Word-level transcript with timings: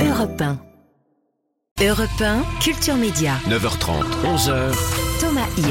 Europe 0.00 0.40
1. 0.40 0.58
Europe 1.84 2.08
1, 2.20 2.42
Culture 2.60 2.94
Média. 2.94 3.34
9h30, 3.48 4.04
11h. 4.24 4.72
Thomas 5.20 5.46
Hill. 5.56 5.64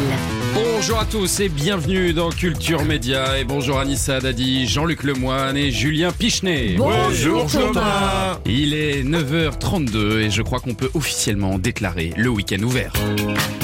Bonjour 0.54 1.00
à 1.00 1.06
tous 1.06 1.40
et 1.40 1.48
bienvenue 1.48 2.14
dans 2.14 2.29
Culture 2.29 2.83
Média 2.83 3.37
et 3.37 3.45
bonjour 3.45 3.79
Anissa 3.79 4.19
Dadi, 4.19 4.67
Jean-Luc 4.67 5.03
Lemoine 5.03 5.55
et 5.55 5.71
Julien 5.71 6.11
Pichenet. 6.11 6.75
Bonjour, 6.77 7.45
Thomas. 7.50 8.39
Il 8.45 8.73
est 8.73 9.04
9h32 9.04 10.20
et 10.20 10.30
je 10.30 10.41
crois 10.41 10.59
qu'on 10.59 10.73
peut 10.73 10.89
officiellement 10.94 11.57
déclarer 11.57 12.14
le 12.18 12.30
week-end 12.30 12.62
ouvert. 12.64 12.91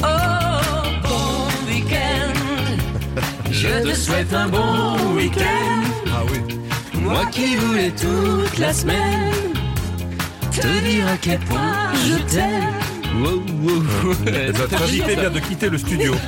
Oh, 0.01 0.05
bon 1.03 1.73
week-end. 1.73 3.19
Je 3.51 3.89
te 3.89 3.93
souhaite 3.95 4.33
un 4.33 4.47
bon 4.47 5.15
week-end. 5.15 5.83
Ah 6.07 6.23
oui. 6.31 6.39
Moi 7.01 7.25
qui 7.31 7.57
voulais 7.57 7.91
toute 7.91 8.57
la 8.59 8.71
semaine 8.71 9.52
te 10.61 10.85
dire 10.85 11.07
à 11.07 11.17
quel 11.17 11.39
point 11.39 11.91
je 12.07 12.15
t'aime. 12.33 12.73
Notre 14.59 14.83
invité 14.83 15.15
vient 15.15 15.29
de 15.29 15.39
quitter 15.39 15.69
le 15.69 15.77
studio. 15.77 16.15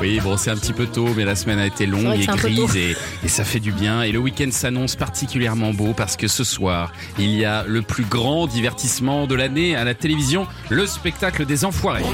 Oui, 0.00 0.20
bon, 0.20 0.36
c'est 0.36 0.50
un 0.50 0.56
petit 0.56 0.72
peu 0.72 0.86
tôt, 0.86 1.08
mais 1.16 1.24
la 1.24 1.34
semaine 1.34 1.58
a 1.58 1.66
été 1.66 1.84
longue 1.84 2.20
et 2.20 2.24
grise 2.24 2.76
et, 2.76 2.96
et 3.24 3.28
ça 3.28 3.42
fait 3.42 3.58
du 3.58 3.72
bien. 3.72 4.02
Et 4.02 4.12
le 4.12 4.20
week-end 4.20 4.48
s'annonce 4.52 4.94
particulièrement 4.94 5.72
beau 5.72 5.92
parce 5.92 6.16
que 6.16 6.28
ce 6.28 6.44
soir, 6.44 6.92
il 7.18 7.30
y 7.30 7.44
a 7.44 7.64
le 7.66 7.82
plus 7.82 8.04
grand 8.04 8.46
divertissement 8.46 9.26
de 9.26 9.34
l'année 9.34 9.74
à 9.74 9.82
la 9.82 9.94
télévision, 9.94 10.46
le 10.70 10.86
spectacle 10.86 11.46
des 11.46 11.64
Enfoirés. 11.64 12.04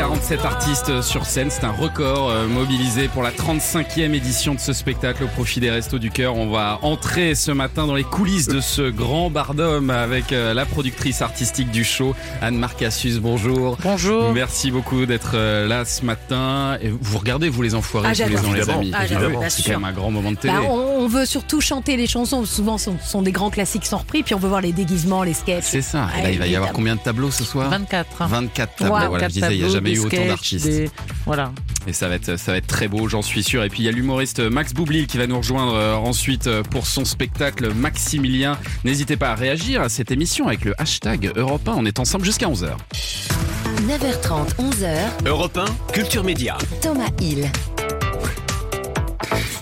47 0.00 0.46
artistes 0.46 1.02
sur 1.02 1.26
scène, 1.26 1.50
c'est 1.50 1.64
un 1.64 1.72
record 1.72 2.30
euh, 2.30 2.48
mobilisé 2.48 3.08
pour 3.08 3.22
la 3.22 3.32
35e 3.32 4.14
édition 4.14 4.54
de 4.54 4.58
ce 4.58 4.72
spectacle 4.72 5.24
au 5.24 5.26
profit 5.26 5.60
des 5.60 5.70
Restos 5.70 5.98
du 5.98 6.10
Cœur. 6.10 6.36
On 6.36 6.48
va 6.48 6.78
entrer 6.80 7.34
ce 7.34 7.50
matin 7.50 7.86
dans 7.86 7.94
les 7.94 8.04
coulisses 8.04 8.48
de 8.48 8.62
ce 8.62 8.88
grand 8.88 9.28
bardome 9.28 9.90
avec 9.90 10.32
euh, 10.32 10.54
la 10.54 10.64
productrice 10.64 11.20
artistique 11.20 11.70
du 11.70 11.84
show, 11.84 12.14
Anne 12.40 12.56
Marcassus. 12.56 13.20
Bonjour. 13.20 13.76
Bonjour. 13.82 14.32
Merci 14.32 14.70
beaucoup 14.70 15.04
d'être 15.04 15.32
euh, 15.34 15.68
là 15.68 15.84
ce 15.84 16.02
matin. 16.02 16.78
Et 16.80 16.88
vous 16.88 17.18
regardez, 17.18 17.50
vous 17.50 17.60
les 17.60 17.74
enfoirés, 17.74 18.08
Ah, 18.08 18.24
tous 18.24 18.30
les 18.30 18.38
ans, 18.38 18.52
les 18.52 18.70
amis. 18.70 18.92
Ah, 18.94 19.04
c'est 19.50 19.60
sûr. 19.60 19.74
quand 19.74 19.80
même 19.80 19.90
un 19.90 19.92
grand 19.92 20.10
moment 20.10 20.32
de 20.32 20.36
télé. 20.38 20.54
Bah, 20.54 20.62
on, 20.66 21.08
veut 21.08 21.26
surtout 21.26 21.60
chanter 21.60 21.98
les 21.98 22.06
chansons, 22.06 22.46
souvent 22.46 22.78
ce 22.78 22.86
sont, 22.86 22.96
sont 23.04 23.20
des 23.20 23.32
grands 23.32 23.50
classiques 23.50 23.84
sont 23.84 23.98
repris, 23.98 24.22
puis 24.22 24.34
on 24.34 24.38
veut 24.38 24.48
voir 24.48 24.62
les 24.62 24.72
déguisements, 24.72 25.24
les 25.24 25.34
sketchs. 25.34 25.64
C'est 25.64 25.82
ça. 25.82 26.08
Et 26.18 26.22
là, 26.22 26.30
il 26.30 26.38
va 26.38 26.46
y 26.46 26.56
avoir 26.56 26.72
combien 26.72 26.96
de 26.96 27.00
tableaux 27.00 27.30
ce 27.30 27.44
soir? 27.44 27.68
24. 27.68 28.28
24 28.28 28.76
tableaux. 28.76 28.94
Ouais. 28.94 29.08
Voilà, 29.08 29.28
je 29.28 29.34
disais, 29.34 29.58
il 29.58 29.66
n'y 29.66 29.76
a 29.76 29.80
24 29.80 29.89
jamais 29.94 30.06
eu 30.16 30.18
autant 30.18 30.26
d'artistes. 30.28 30.64
des- 30.66 30.90
Voilà. 31.26 31.52
Et 31.86 31.92
ça 31.92 32.08
va 32.08 32.14
être, 32.16 32.36
ça 32.38 32.52
va 32.52 32.58
être 32.58 32.66
très 32.66 32.88
beau, 32.88 33.08
j'en 33.08 33.22
suis 33.22 33.42
sûr. 33.42 33.62
Et 33.64 33.68
puis 33.68 33.80
il 33.82 33.86
y 33.86 33.88
a 33.88 33.92
l'humoriste 33.92 34.40
Max 34.40 34.72
Boublil 34.74 35.06
qui 35.06 35.16
va 35.18 35.26
nous 35.26 35.38
rejoindre 35.38 35.74
euh, 35.74 35.94
ensuite 35.94 36.46
euh, 36.46 36.62
pour 36.62 36.86
son 36.86 37.04
spectacle 37.04 37.72
Maximilien. 37.74 38.58
N'hésitez 38.84 39.16
pas 39.16 39.30
à 39.30 39.34
réagir 39.34 39.80
à 39.82 39.88
cette 39.88 40.10
émission 40.10 40.46
avec 40.48 40.64
le 40.64 40.74
hashtag 40.80 41.32
Europe 41.36 41.66
1. 41.68 41.72
On 41.76 41.86
est 41.86 41.98
ensemble 41.98 42.24
jusqu'à 42.24 42.46
11h. 42.48 42.76
9h30, 43.88 44.56
11h. 44.58 45.26
Europe 45.26 45.56
1, 45.58 45.92
Culture 45.92 46.22
Média. 46.22 46.56
Thomas 46.82 47.08
Hill. 47.20 47.50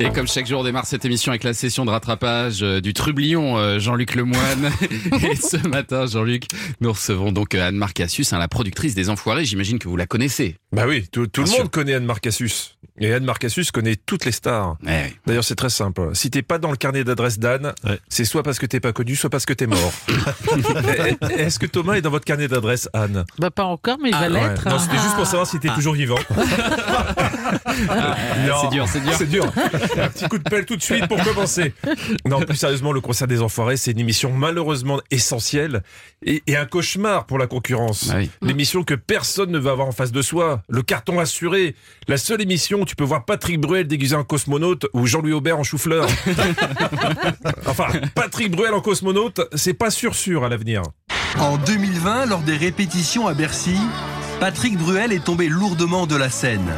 Et 0.00 0.10
comme 0.10 0.28
chaque 0.28 0.46
jour, 0.46 0.60
on 0.60 0.64
démarre 0.64 0.86
cette 0.86 1.04
émission 1.04 1.32
avec 1.32 1.42
la 1.42 1.52
session 1.54 1.84
de 1.84 1.90
rattrapage 1.90 2.62
euh, 2.62 2.80
du 2.80 2.94
trublion 2.94 3.58
euh, 3.58 3.80
Jean-Luc 3.80 4.14
Lemoine. 4.14 4.70
Et 5.22 5.34
ce 5.34 5.56
matin, 5.68 6.06
Jean-Luc, 6.06 6.44
nous 6.80 6.92
recevons 6.92 7.32
donc 7.32 7.54
euh, 7.56 7.66
Anne 7.66 7.74
Marcassus, 7.76 8.24
hein, 8.32 8.38
la 8.38 8.46
productrice 8.46 8.94
des 8.94 9.10
Enfoirés. 9.10 9.44
J'imagine 9.44 9.78
que 9.80 9.88
vous 9.88 9.96
la 9.96 10.06
connaissez. 10.06 10.56
Bah 10.72 10.84
oui, 10.86 11.06
tout, 11.10 11.26
tout 11.26 11.42
le 11.42 11.50
monde 11.50 11.70
connaît 11.70 11.94
Anne 11.94 12.04
Marcassus. 12.04 12.76
Et 13.00 13.12
Anne 13.12 13.24
Marcassus 13.24 13.66
connaît 13.72 13.96
toutes 13.96 14.24
les 14.24 14.32
stars. 14.32 14.76
Ouais. 14.84 15.12
D'ailleurs, 15.26 15.44
c'est 15.44 15.54
très 15.54 15.70
simple. 15.70 16.10
Si 16.14 16.30
t'es 16.30 16.42
pas 16.42 16.58
dans 16.58 16.70
le 16.70 16.76
carnet 16.76 17.02
d'adresse 17.04 17.38
d'Anne, 17.38 17.72
Ouais. 17.84 17.98
c'est 18.08 18.24
soit 18.24 18.42
parce 18.42 18.58
que 18.58 18.66
t'es 18.66 18.80
pas 18.80 18.92
connu, 18.92 19.14
soit 19.16 19.30
parce 19.30 19.46
que 19.46 19.52
t'es 19.52 19.66
mort. 19.66 19.92
Est-ce 21.38 21.58
que 21.58 21.66
Thomas 21.66 21.94
est 21.94 22.02
dans 22.02 22.10
votre 22.10 22.24
carnet 22.24 22.48
d'adresse, 22.48 22.88
Anne? 22.92 23.24
Bah, 23.38 23.50
pas 23.50 23.64
encore, 23.64 23.98
mais 24.02 24.10
il 24.10 24.14
va 24.14 24.22
Ouais. 24.28 24.48
l'être. 24.48 24.68
Non, 24.68 24.76
hein. 24.76 24.78
c'était 24.78 25.00
juste 25.00 25.14
pour 25.16 25.26
savoir 25.26 25.46
si 25.46 25.58
t'es 25.60 25.68
toujours 25.68 25.94
vivant. 25.94 26.18
Non. 28.46 28.54
C'est 28.62 28.70
dur, 28.70 28.86
c'est 28.88 29.00
dur. 29.00 29.12
C'est 29.16 29.26
dur. 29.30 29.52
Un 29.96 30.08
petit 30.08 30.28
coup 30.28 30.38
de 30.38 30.48
pelle 30.48 30.66
tout 30.66 30.76
de 30.76 30.82
suite 30.82 31.06
pour 31.06 31.22
commencer. 31.22 31.74
Non, 32.24 32.40
plus 32.40 32.56
sérieusement, 32.56 32.92
le 32.92 33.00
concert 33.00 33.26
des 33.26 33.42
Enfoirés, 33.42 33.76
c'est 33.76 33.92
une 33.92 34.00
émission 34.00 34.32
malheureusement 34.32 35.00
essentielle 35.10 35.82
et, 36.24 36.42
et 36.46 36.56
un 36.56 36.66
cauchemar 36.66 37.26
pour 37.26 37.38
la 37.38 37.46
concurrence. 37.46 38.10
Ah 38.12 38.18
oui. 38.18 38.30
L'émission 38.42 38.82
que 38.84 38.94
personne 38.94 39.50
ne 39.50 39.58
veut 39.58 39.70
avoir 39.70 39.88
en 39.88 39.92
face 39.92 40.12
de 40.12 40.22
soi. 40.22 40.62
Le 40.68 40.82
carton 40.82 41.18
assuré. 41.18 41.74
La 42.06 42.16
seule 42.16 42.40
émission 42.40 42.80
où 42.80 42.84
tu 42.84 42.96
peux 42.96 43.04
voir 43.04 43.24
Patrick 43.24 43.60
Bruel 43.60 43.86
déguisé 43.86 44.14
en 44.16 44.24
cosmonaute 44.24 44.86
ou 44.92 45.06
Jean-Louis 45.06 45.32
Aubert 45.32 45.58
en 45.58 45.64
chou-fleur. 45.64 46.06
enfin, 47.66 47.86
Patrick 48.14 48.50
Bruel 48.50 48.74
en 48.74 48.80
cosmonaute, 48.80 49.40
c'est 49.54 49.74
pas 49.74 49.90
sûr 49.90 50.14
sûr 50.14 50.44
à 50.44 50.48
l'avenir. 50.48 50.82
En 51.38 51.56
2020, 51.58 52.26
lors 52.26 52.40
des 52.40 52.56
répétitions 52.56 53.28
à 53.28 53.34
Bercy, 53.34 53.76
Patrick 54.40 54.76
Bruel 54.78 55.12
est 55.12 55.24
tombé 55.24 55.48
lourdement 55.48 56.06
de 56.06 56.16
la 56.16 56.30
scène. 56.30 56.72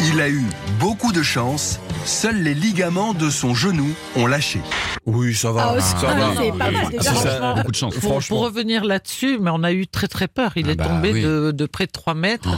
Il 0.00 0.20
a 0.20 0.28
eu 0.28 0.42
beaucoup 0.78 1.12
de 1.12 1.22
chance, 1.22 1.80
seuls 2.04 2.42
les 2.42 2.54
ligaments 2.54 3.14
de 3.14 3.30
son 3.30 3.54
genou 3.54 3.88
ont 4.16 4.26
lâché. 4.26 4.60
Oui, 5.06 5.34
ça 5.34 5.52
va. 5.52 5.74
Ah, 5.76 5.80
ça 5.80 5.96
ah, 6.08 6.14
va. 6.14 6.32
c'est 6.36 6.50
pas 6.50 6.70
mal, 6.70 6.74
Ah, 6.86 6.90
déjà. 6.90 7.14
ça, 7.14 7.54
beaucoup 7.54 7.70
de 7.70 7.76
chance. 7.76 7.94
Pour, 7.96 8.18
pour 8.26 8.40
revenir 8.40 8.84
là-dessus, 8.84 9.38
mais 9.40 9.50
on 9.52 9.62
a 9.62 9.72
eu 9.72 9.86
très 9.86 10.08
très 10.08 10.28
peur. 10.28 10.52
Il 10.56 10.68
Ah 10.68 10.72
est 10.72 10.76
bah 10.76 10.84
tombé 10.86 11.12
oui. 11.12 11.22
de, 11.22 11.52
de 11.52 11.66
près 11.66 11.86
de 11.86 11.92
3 11.92 12.14
mètres. 12.14 12.48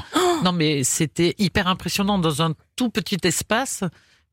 Non, 0.44 0.52
mais 0.52 0.84
c'était 0.84 1.34
hyper 1.38 1.66
impressionnant 1.68 2.18
dans 2.18 2.42
un 2.42 2.52
tout 2.76 2.90
petit 2.90 3.18
espace. 3.24 3.84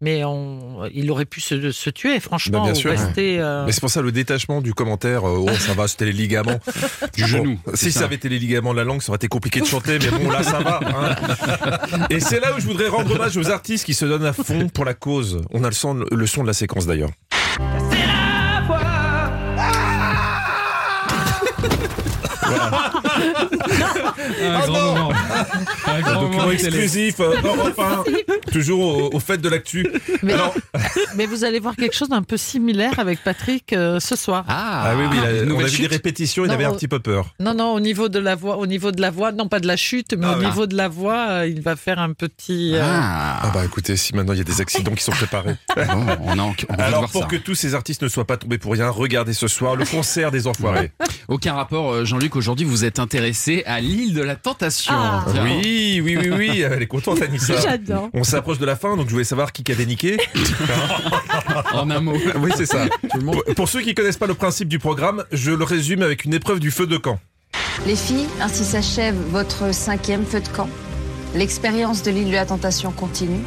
Mais 0.06 0.26
on, 0.26 0.82
il 0.94 1.10
aurait 1.12 1.24
pu 1.24 1.40
se, 1.40 1.72
se 1.72 1.90
tuer, 1.90 2.20
franchement, 2.20 2.58
Bah, 2.58 2.64
bien 2.66 2.74
ou 2.74 2.76
sûr. 2.76 2.92
rester. 2.92 3.40
euh, 3.40 3.66
Mais 3.66 3.72
c'est 3.72 3.80
pour 3.80 3.90
ça 3.90 4.02
le 4.02 4.12
détachement 4.12 4.60
du 4.60 4.74
commentaire. 4.74 5.26
euh, 5.26 5.46
oh, 5.48 5.54
ça 5.58 5.74
va, 5.74 5.88
c'était 5.88 6.04
les 6.04 6.12
ligaments 6.12 6.60
Du 7.16 7.26
genou, 7.26 7.58
Bon, 7.66 7.72
si 7.74 7.90
ça. 7.90 8.00
ça. 8.02 8.06
avait 8.08 8.16
été 8.16 8.28
les 8.28 8.38
ligaments 8.38 8.74
de 8.74 8.80
la 8.80 8.84
langue, 8.84 9.02
ça 9.02 9.12
aurait 9.12 9.16
été 9.16 9.30
compliqué 9.30 9.62
de 9.62 9.66
chanter, 9.66 10.00
mais 10.00 10.10
bon, 10.12 10.30
là, 10.30 10.44
ça 10.44 10.60
va. 10.60 10.80
hein. 10.84 12.08
Et 12.10 12.20
c'est 12.20 12.42
là 12.42 12.54
où 12.54 12.60
je 12.60 12.66
voudrais 12.66 12.90
rendre 12.90 13.16
hommage 13.16 13.38
aux 13.38 13.50
artistes 13.50 13.86
qui 13.86 13.94
se 13.94 14.04
donnent 14.04 14.26
à 14.26 14.34
fond 14.34 14.68
pour 14.68 14.84
la 14.84 14.94
cause. 14.94 15.42
On 15.52 15.64
a 15.64 15.68
le 15.70 15.74
son, 15.74 15.94
le 16.12 16.28
son 16.28 16.42
de 16.42 16.48
la 16.48 16.54
séquence 16.54 16.86
d'ailleurs. 16.86 17.10
Un 24.42 24.60
grand 24.68 24.94
moment. 24.96 25.12
Un 25.86 26.02
grand 26.02 26.12
Un 26.12 26.22
document 26.22 26.30
moment 26.44 26.48
de 26.52 26.56
télé. 26.56 26.66
exclusif, 26.68 27.20
euh, 27.20 27.36
Europe 27.44 27.80
1, 27.80 28.52
toujours 28.52 28.80
au, 29.12 29.16
au 29.16 29.20
fait 29.20 29.38
de 29.38 29.50
l'actu. 29.50 29.86
mais, 30.22 30.34
Alors, 30.34 30.54
mais 31.16 31.26
vous 31.26 31.44
allez 31.44 31.60
voir 31.60 31.76
quelque 31.76 31.96
chose 31.96 32.10
d'un 32.10 32.24
peu 32.24 32.38
similaire 32.38 33.00
avec 33.00 33.24
Patrick 33.24 33.74
euh, 33.74 34.00
ce 34.00 34.16
soir. 34.16 34.46
Ah, 34.48 34.84
ah 34.86 34.96
oui, 34.98 35.06
oui, 35.12 35.18
la- 35.18 35.44
on 35.44 35.46
nouvelle 35.48 35.66
a 35.66 35.70
vu 35.70 35.78
des 35.80 35.88
répétitions, 35.88 36.44
il 36.46 36.48
Non, 36.48 36.54
avait 36.54 36.66
un 36.66 36.72
on- 36.72 36.76
petit 36.76 36.88
peu 36.88 37.00
peur. 37.00 37.34
Non, 37.40 37.54
non, 37.54 37.74
au 37.74 37.80
niveau 37.80 38.10
de 38.10 38.20
la 38.20 38.36
voix, 38.36 38.58
au 38.58 38.66
niveau 38.66 38.92
de 38.92 39.02
la 39.02 39.12
voix, 39.12 39.32
non 39.32 39.48
pas 39.48 39.60
de 39.60 39.68
la 39.68 39.76
chute, 39.78 40.14
mais 40.18 40.26
Ah 40.28 40.34
au 40.36 40.40
oui. 40.40 40.46
niveau 40.46 40.68
de 40.68 40.76
la 40.76 40.88
voix, 40.88 41.28
euh, 41.30 41.48
il 41.48 41.62
va 41.62 41.76
faire 41.76 42.00
un 42.00 42.14
petit. 42.14 42.72
euh, 42.76 42.82
Ah, 42.84 43.40
Ah 43.44 43.52
bah 43.54 43.66
écoutez, 43.66 43.98
si 43.98 44.16
maintenant 44.16 44.34
il 44.34 44.38
y 44.38 44.42
a 44.42 44.46
des 44.46 44.62
accidents 44.62 44.94
qui 44.94 45.04
sont 45.04 45.12
préparés. 45.12 45.56
bon, 45.76 46.06
on 46.22 46.32
a 46.32 46.36
de 46.78 46.82
Alors 46.82 47.10
pour 47.10 47.24
ça. 47.24 47.28
que 47.28 47.36
tous 47.36 47.56
ces 47.56 47.76
artistes 47.76 48.04
ne 48.04 48.08
soient 48.08 48.26
pas 48.28 48.38
tombés 48.38 48.58
pour 48.58 48.74
rien, 48.74 48.90
regardez 48.90 49.34
ce 49.34 49.48
soir 49.48 49.76
le 49.76 49.86
concert 49.86 50.32
des 50.32 50.48
enfoirés. 50.48 50.92
Aucun 51.28 51.54
rapport, 51.54 52.06
Jean-Luc. 52.06 52.36
Aujourd'hui, 52.36 52.66
vous 52.66 52.86
êtes 52.86 53.00
intéressé 53.00 53.64
à 53.66 53.80
l'île 53.80 54.13
de 54.14 54.22
la 54.22 54.36
Tentation. 54.36 54.94
Ah. 54.96 55.26
Oui, 55.44 56.02
oui, 56.04 56.18
oui, 56.18 56.30
oui, 56.30 56.62
elle 56.62 56.82
est 56.82 56.88
contente 56.88 57.22
Anissa. 57.22 57.60
J'adore. 57.60 58.10
On 58.14 58.24
s'approche 58.24 58.60
de 58.60 58.66
la 58.66 58.76
fin, 58.76 58.96
donc 58.96 59.08
je 59.08 59.12
voulais 59.12 59.24
savoir 59.24 59.52
qui 59.52 59.70
avait 59.72 59.86
niqué. 59.86 60.18
En 61.74 61.90
un 61.90 62.00
mot. 62.00 62.14
Oui, 62.38 62.52
c'est 62.56 62.66
ça. 62.66 62.88
Tout 63.12 63.18
le 63.18 63.24
monde. 63.24 63.44
Pour, 63.46 63.56
pour 63.56 63.70
ceux 63.70 63.82
qui 63.82 63.94
connaissent 63.94 64.18
pas 64.18 64.28
le 64.28 64.34
principe 64.34 64.68
du 64.68 64.80
programme, 64.80 65.24
je 65.32 65.52
le 65.52 65.64
résume 65.64 66.02
avec 66.02 66.26
une 66.26 66.34
épreuve 66.34 66.60
du 66.60 66.72
feu 66.72 66.88
de 66.88 66.98
camp. 66.98 67.20
Les 67.86 67.96
filles, 67.96 68.28
ainsi 68.42 68.64
s'achève 68.64 69.16
votre 69.30 69.74
cinquième 69.74 70.26
feu 70.26 70.40
de 70.40 70.48
camp. 70.48 70.70
L'expérience 71.36 72.04
de 72.04 72.12
l'île 72.12 72.28
de 72.28 72.36
la 72.36 72.46
Tentation 72.46 72.92
continue. 72.92 73.42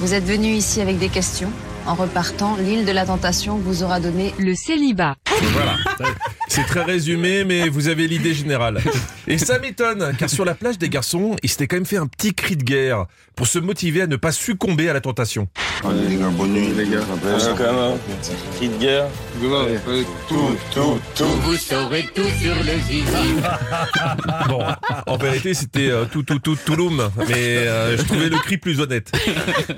Vous 0.00 0.12
êtes 0.12 0.24
venus 0.24 0.58
ici 0.58 0.80
avec 0.80 0.98
des 0.98 1.08
questions. 1.08 1.50
En 1.86 1.94
repartant, 1.94 2.56
l'île 2.56 2.84
de 2.84 2.92
la 2.92 3.06
Tentation 3.06 3.56
vous 3.56 3.82
aura 3.82 4.00
donné 4.00 4.34
Le 4.38 4.54
célibat. 4.54 5.14
Voilà. 5.52 5.76
C'est 6.48 6.64
très 6.64 6.82
résumé, 6.82 7.44
mais 7.44 7.68
vous 7.68 7.88
avez 7.88 8.06
l'idée 8.06 8.34
générale. 8.34 8.80
Et 9.26 9.38
ça 9.38 9.58
m'étonne, 9.58 10.14
car 10.18 10.30
sur 10.30 10.44
la 10.44 10.54
plage 10.54 10.78
des 10.78 10.88
garçons, 10.88 11.36
ils 11.42 11.48
s'étaient 11.48 11.66
quand 11.66 11.76
même 11.76 11.86
fait 11.86 11.96
un 11.96 12.06
petit 12.06 12.34
cri 12.34 12.56
de 12.56 12.62
guerre 12.62 13.06
pour 13.34 13.46
se 13.46 13.58
motiver 13.58 14.02
à 14.02 14.06
ne 14.06 14.16
pas 14.16 14.32
succomber 14.32 14.88
à 14.88 14.94
la 14.94 15.00
tentation. 15.00 15.48
les 15.84 16.16
gars, 16.16 16.28
bonne 16.30 16.52
nuit, 16.52 16.70
les 16.76 16.88
gars. 16.88 17.00
S'en 17.38 17.54
quand 17.54 17.64
même 17.64 17.76
un 17.76 18.56
cri 18.56 18.68
de 18.68 18.78
guerre. 18.78 19.06
Tout, 20.28 20.56
tout, 20.72 21.00
tout. 21.14 21.24
Vous 21.24 21.56
saurez 21.56 22.08
tout 22.14 22.22
sur 22.40 22.54
le 22.54 22.80
zizi. 22.80 23.04
Bon, 24.48 24.64
en 25.06 25.16
vérité, 25.18 25.52
c'était 25.52 25.90
euh, 25.90 26.04
tout, 26.10 26.22
tout, 26.22 26.38
tout, 26.38 26.56
Touloum, 26.64 27.10
mais 27.28 27.58
euh, 27.58 27.96
je 27.98 28.02
trouvais 28.02 28.28
le 28.28 28.38
cri 28.38 28.56
plus 28.56 28.80
honnête. 28.80 29.12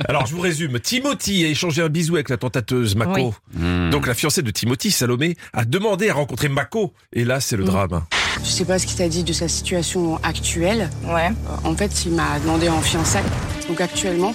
Alors, 0.08 0.26
je 0.26 0.34
vous 0.34 0.40
résume. 0.40 0.78
Timothy 0.78 1.44
a 1.44 1.48
échangé 1.48 1.82
un 1.82 1.88
bisou 1.88 2.14
avec 2.14 2.28
la 2.28 2.36
tentateuse 2.36 2.94
Mako. 2.94 3.34
Hmm. 3.54 3.90
Donc, 3.90 4.06
la 4.06 4.14
fiancée 4.14 4.42
de 4.42 4.50
Timothy, 4.50 4.90
Salomé, 4.90 5.36
a 5.52 5.64
demandé 5.64 6.10
à 6.10 6.14
rencontrer 6.14 6.48
Mako. 6.58 6.92
Et 7.12 7.24
là, 7.24 7.38
c'est 7.38 7.56
le 7.56 7.62
drame. 7.62 8.02
Je 8.42 8.48
sais 8.50 8.64
pas 8.64 8.78
ce 8.80 8.86
qu'il 8.86 8.96
t'a 8.96 9.08
dit 9.08 9.22
de 9.22 9.32
sa 9.32 9.46
situation 9.46 10.16
actuelle. 10.24 10.90
Ouais. 11.04 11.30
En 11.64 11.74
fait, 11.76 12.04
il 12.04 12.12
m'a 12.12 12.38
demandé 12.40 12.68
en 12.68 12.80
fiançailles. 12.80 13.22
Donc 13.68 13.80
actuellement, 13.80 14.34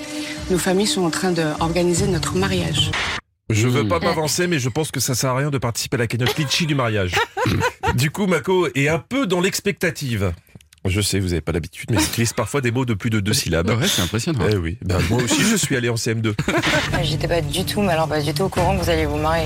nos 0.49 0.57
familles 0.57 0.87
sont 0.87 1.03
en 1.03 1.09
train 1.09 1.31
d'organiser 1.31 2.07
notre 2.07 2.35
mariage. 2.37 2.91
Je 3.49 3.67
veux 3.67 3.83
Mmh. 3.83 3.87
pas 3.89 3.99
m'avancer, 3.99 4.47
mais 4.47 4.57
je 4.57 4.69
pense 4.69 4.89
que 4.89 5.01
ça 5.01 5.15
sert 5.15 5.31
à 5.31 5.35
rien 5.37 5.49
de 5.51 5.57
participer 5.57 5.95
à 5.95 5.99
la 5.99 6.07
cagnotte 6.07 6.37
Litchi 6.37 6.65
du 6.65 6.75
mariage. 6.75 7.15
du 7.95 8.09
coup, 8.09 8.25
Mako 8.25 8.67
est 8.73 8.87
un 8.87 8.99
peu 8.99 9.27
dans 9.27 9.41
l'expectative. 9.41 10.31
Je 10.85 11.01
sais, 11.01 11.19
vous 11.19 11.33
avez 11.33 11.41
pas 11.41 11.51
l'habitude, 11.51 11.91
mais 11.91 11.99
j'utilise 11.99 12.31
parfois 12.33 12.61
des 12.61 12.71
mots 12.71 12.85
de 12.85 12.93
plus 12.93 13.09
de 13.09 13.19
deux 13.19 13.33
syllabes. 13.33 13.69
Ouais, 13.69 13.87
c'est 13.87 14.01
impressionnant. 14.01 14.45
Eh 14.49 14.55
oui, 14.55 14.77
ben, 14.81 14.97
moi 15.09 15.21
aussi 15.23 15.41
je 15.41 15.55
suis 15.57 15.75
allé 15.75 15.89
en 15.89 15.95
CM2. 15.95 16.33
J'étais 17.03 17.27
pas 17.27 17.41
du 17.41 17.63
tout, 17.65 17.81
mais 17.81 17.91
alors 17.93 18.07
pas 18.07 18.21
du 18.21 18.33
tout 18.33 18.43
au 18.43 18.49
courant 18.49 18.77
que 18.77 18.83
vous 18.83 18.89
alliez 18.89 19.05
vous 19.05 19.17
marier. 19.17 19.45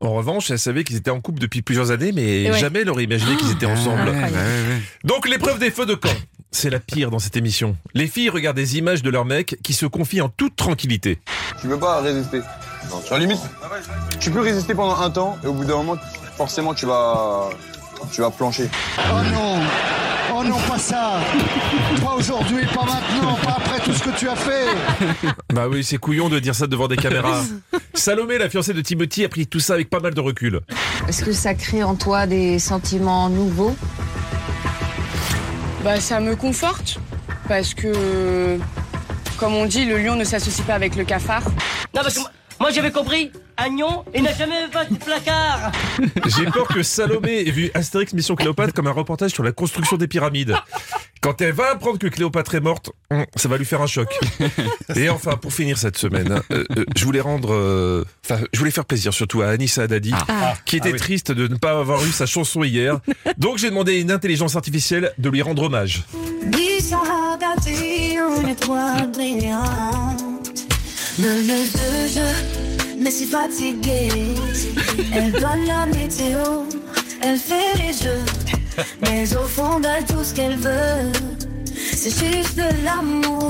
En 0.00 0.12
revanche, 0.14 0.50
elle 0.50 0.58
savait 0.60 0.84
qu'ils 0.84 0.96
étaient 0.96 1.10
en 1.10 1.20
couple 1.20 1.40
depuis 1.40 1.60
plusieurs 1.62 1.90
années, 1.90 2.12
mais 2.12 2.50
Ouais. 2.50 2.58
jamais 2.58 2.80
elle 2.82 2.90
aurait 2.90 3.02
imaginé 3.04 3.34
qu'ils 3.36 3.50
étaient 3.50 3.66
ensemble. 3.66 4.08
Ouais, 4.10 4.22
ouais. 4.22 4.82
Donc 5.04 5.28
l'épreuve 5.28 5.58
des 5.58 5.72
feux 5.72 5.86
de 5.86 5.94
camp, 5.94 6.14
c'est 6.52 6.70
la 6.70 6.78
pire 6.78 7.10
dans 7.10 7.18
cette 7.18 7.36
émission. 7.36 7.76
Les 7.94 8.06
filles 8.06 8.28
regardent 8.30 8.56
des 8.56 8.78
images 8.78 9.02
de 9.02 9.10
leurs 9.10 9.24
mecs 9.24 9.56
qui 9.62 9.72
se 9.72 9.86
confient 9.86 10.20
en 10.20 10.28
toute 10.28 10.54
tranquillité. 10.54 11.18
Tu 11.60 11.66
veux 11.66 11.78
pas 11.78 12.00
résister? 12.00 12.38
Non, 12.90 13.02
tu 13.06 13.18
limite. 13.18 13.40
Tu 14.20 14.30
peux 14.30 14.40
résister 14.40 14.72
pendant 14.74 14.96
un 15.00 15.10
temps 15.10 15.36
et 15.42 15.48
au 15.48 15.52
bout 15.52 15.64
d'un 15.64 15.76
moment, 15.78 15.96
forcément, 16.36 16.74
tu 16.74 16.86
vas, 16.86 17.48
tu 18.12 18.20
vas 18.20 18.30
plancher. 18.30 18.68
Oh 18.98 19.02
non 19.32 19.58
Oh 20.40 20.44
non, 20.44 20.58
pas 20.68 20.78
ça 20.78 21.20
Pas 22.00 22.14
aujourd'hui, 22.14 22.64
pas 22.66 22.84
maintenant, 22.84 23.34
pas 23.42 23.56
après 23.58 23.80
tout 23.80 23.92
ce 23.92 24.04
que 24.04 24.16
tu 24.16 24.28
as 24.28 24.36
fait 24.36 24.68
Bah 25.52 25.66
oui, 25.68 25.82
c'est 25.82 25.98
couillon 25.98 26.28
de 26.28 26.38
dire 26.38 26.54
ça 26.54 26.68
devant 26.68 26.86
des 26.86 26.96
caméras. 26.96 27.42
Salomé, 27.94 28.38
la 28.38 28.48
fiancée 28.48 28.72
de 28.72 28.80
Timothy, 28.80 29.24
a 29.24 29.28
pris 29.28 29.48
tout 29.48 29.58
ça 29.58 29.74
avec 29.74 29.90
pas 29.90 29.98
mal 29.98 30.14
de 30.14 30.20
recul. 30.20 30.60
Est-ce 31.08 31.24
que 31.24 31.32
ça 31.32 31.54
crée 31.54 31.82
en 31.82 31.96
toi 31.96 32.28
des 32.28 32.60
sentiments 32.60 33.28
nouveaux? 33.28 33.74
Bah, 35.82 35.98
ça 35.98 36.20
me 36.20 36.36
conforte 36.36 37.00
parce 37.48 37.74
que, 37.74 38.58
comme 39.38 39.54
on 39.54 39.66
dit, 39.66 39.86
le 39.86 39.98
lion 39.98 40.14
ne 40.14 40.22
s'associe 40.22 40.64
pas 40.64 40.74
avec 40.74 40.94
le 40.94 41.04
cafard. 41.04 41.42
Non, 41.96 42.02
parce 42.02 42.14
que 42.14 42.20
moi, 42.20 42.30
moi, 42.60 42.70
j'avais 42.70 42.92
compris, 42.92 43.32
Agnon, 43.60 44.04
il 44.14 44.22
n'a 44.22 44.32
jamais 44.32 44.68
fait 44.70 44.92
de 44.94 44.98
placard. 44.98 45.72
J'ai 46.38 46.44
peur 46.46 46.68
que 46.68 46.84
Salomé 46.84 47.40
ait 47.40 47.50
vu 47.50 47.70
Astérix 47.74 48.12
Mission 48.14 48.36
Cléopâtre 48.36 48.72
comme 48.72 48.86
un 48.86 48.92
reportage 48.92 49.32
sur 49.32 49.42
la 49.42 49.50
construction 49.50 49.96
des 49.96 50.06
pyramides. 50.06 50.54
Quand 51.20 51.40
elle 51.42 51.52
va 51.52 51.72
apprendre 51.72 51.98
que 51.98 52.06
Cléopâtre 52.06 52.54
est 52.54 52.60
morte, 52.60 52.90
hum, 53.10 53.26
ça 53.34 53.48
va 53.48 53.56
lui 53.58 53.64
faire 53.64 53.82
un 53.82 53.88
choc. 53.88 54.08
Et 54.94 55.08
enfin, 55.08 55.36
pour 55.36 55.52
finir 55.52 55.76
cette 55.76 55.98
semaine, 55.98 56.40
euh, 56.52 56.64
euh, 56.76 56.84
je 56.96 57.04
voulais 57.04 57.20
rendre, 57.20 57.52
euh, 57.52 58.04
enfin, 58.24 58.40
je 58.52 58.58
voulais 58.60 58.70
faire 58.70 58.84
plaisir 58.84 59.12
surtout 59.12 59.42
à 59.42 59.48
Anissa 59.48 59.82
Haddadi, 59.82 60.14
Ah. 60.28 60.54
qui 60.64 60.76
était 60.76 60.92
triste 60.92 61.32
de 61.32 61.48
ne 61.48 61.56
pas 61.56 61.80
avoir 61.80 62.04
eu 62.04 62.12
sa 62.12 62.26
chanson 62.26 62.62
hier. 62.62 63.00
Donc 63.38 63.58
j'ai 63.58 63.70
demandé 63.70 63.96
à 63.96 63.98
une 63.98 64.12
intelligence 64.12 64.54
artificielle 64.54 65.12
de 65.18 65.28
lui 65.30 65.42
rendre 65.42 65.64
hommage. 65.64 66.04
Mais 73.00 73.10
si 73.10 73.26
fatiguée. 73.26 74.34
Elle 75.14 75.32
donne 75.32 75.66
la 75.66 75.86
météo, 75.86 76.64
elle 77.22 77.38
fait 77.38 77.76
les 77.78 77.92
jeux. 77.92 78.24
Mais 79.02 79.24
au 79.36 79.42
fond 79.46 79.80
d'elle, 79.80 80.04
tout 80.04 80.22
ce 80.22 80.34
qu'elle 80.34 80.56
veut, 80.56 81.12
c'est 81.92 82.10
juste 82.10 82.56
de 82.56 82.84
l'amour. 82.84 83.48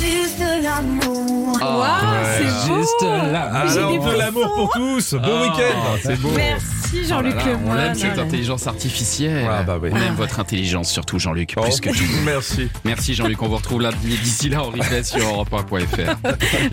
Juste 0.00 0.38
de 0.38 0.62
l'amour. 0.62 1.52
Ouais, 1.60 2.46
juste 2.66 3.02
là. 3.02 3.50
Alors, 3.54 4.04
de 4.04 4.18
l'amour 4.18 4.54
pour 4.54 4.70
tous, 4.72 5.14
bon 5.14 5.20
Ah, 5.24 5.42
week-end 5.42 5.98
C'est 6.02 6.20
beau. 6.20 6.30
Merci 6.36 6.77
Jean-Luc 7.06 7.34
Oh 7.36 7.46
là 7.46 7.52
là, 7.52 7.58
On 7.66 7.76
aime 7.78 7.94
cette 7.94 8.18
intelligence 8.18 8.66
artificielle. 8.66 9.46
Ah 9.50 9.62
bah 9.62 9.78
oui. 9.80 9.90
On 9.92 9.96
aime 9.96 10.14
votre 10.14 10.40
intelligence 10.40 10.90
surtout 10.90 11.18
Jean-Luc, 11.18 11.54
Oh, 11.56 11.62
plus 11.62 11.80
que 11.80 11.90
tout. 11.90 12.04
Merci. 12.24 12.68
Merci 12.84 13.14
Jean-Luc, 13.14 13.40
on 13.42 13.48
vous 13.48 13.56
retrouve 13.56 13.80
là 13.82 13.90
d'ici 13.92 14.48
là 14.48 14.62
en 14.62 14.66
replay 14.70 15.02
sur 15.02 15.18
europe1.fr. 15.20 16.16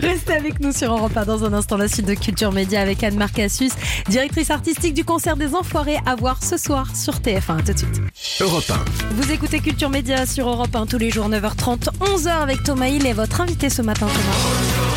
Restez 0.00 0.34
avec 0.34 0.60
nous 0.60 0.72
sur 0.72 0.92
Europe 0.92 1.16
1 1.16 1.24
dans 1.24 1.44
un 1.44 1.52
instant 1.52 1.76
la 1.76 1.88
suite 1.88 2.06
de 2.06 2.14
Culture 2.14 2.52
Média 2.52 2.80
avec 2.80 3.02
Anne 3.02 3.16
Marcassus, 3.16 3.70
directrice 4.08 4.50
artistique 4.50 4.94
du 4.94 5.04
concert 5.04 5.36
des 5.36 5.54
Enfoirés 5.54 5.98
à 6.06 6.14
voir 6.14 6.42
ce 6.42 6.56
soir 6.56 6.94
sur 6.94 7.14
TF1. 7.14 7.58
À 7.58 7.62
tout 7.62 7.72
de 7.72 7.78
suite. 7.78 8.00
Europe 8.40 8.72
Vous 9.12 9.32
écoutez 9.32 9.60
Culture 9.60 9.90
Média 9.90 10.26
sur 10.26 10.48
Europe 10.48 10.74
1 10.74 10.86
tous 10.86 10.98
les 10.98 11.10
jours 11.10 11.28
9h30, 11.28 11.88
11h 12.00 12.28
avec 12.28 12.62
Thomas 12.62 12.88
Hill 12.88 13.06
et 13.06 13.12
votre 13.12 13.40
invité 13.40 13.70
ce 13.70 13.82
matin 13.82 14.06
Thomas. 14.06 14.95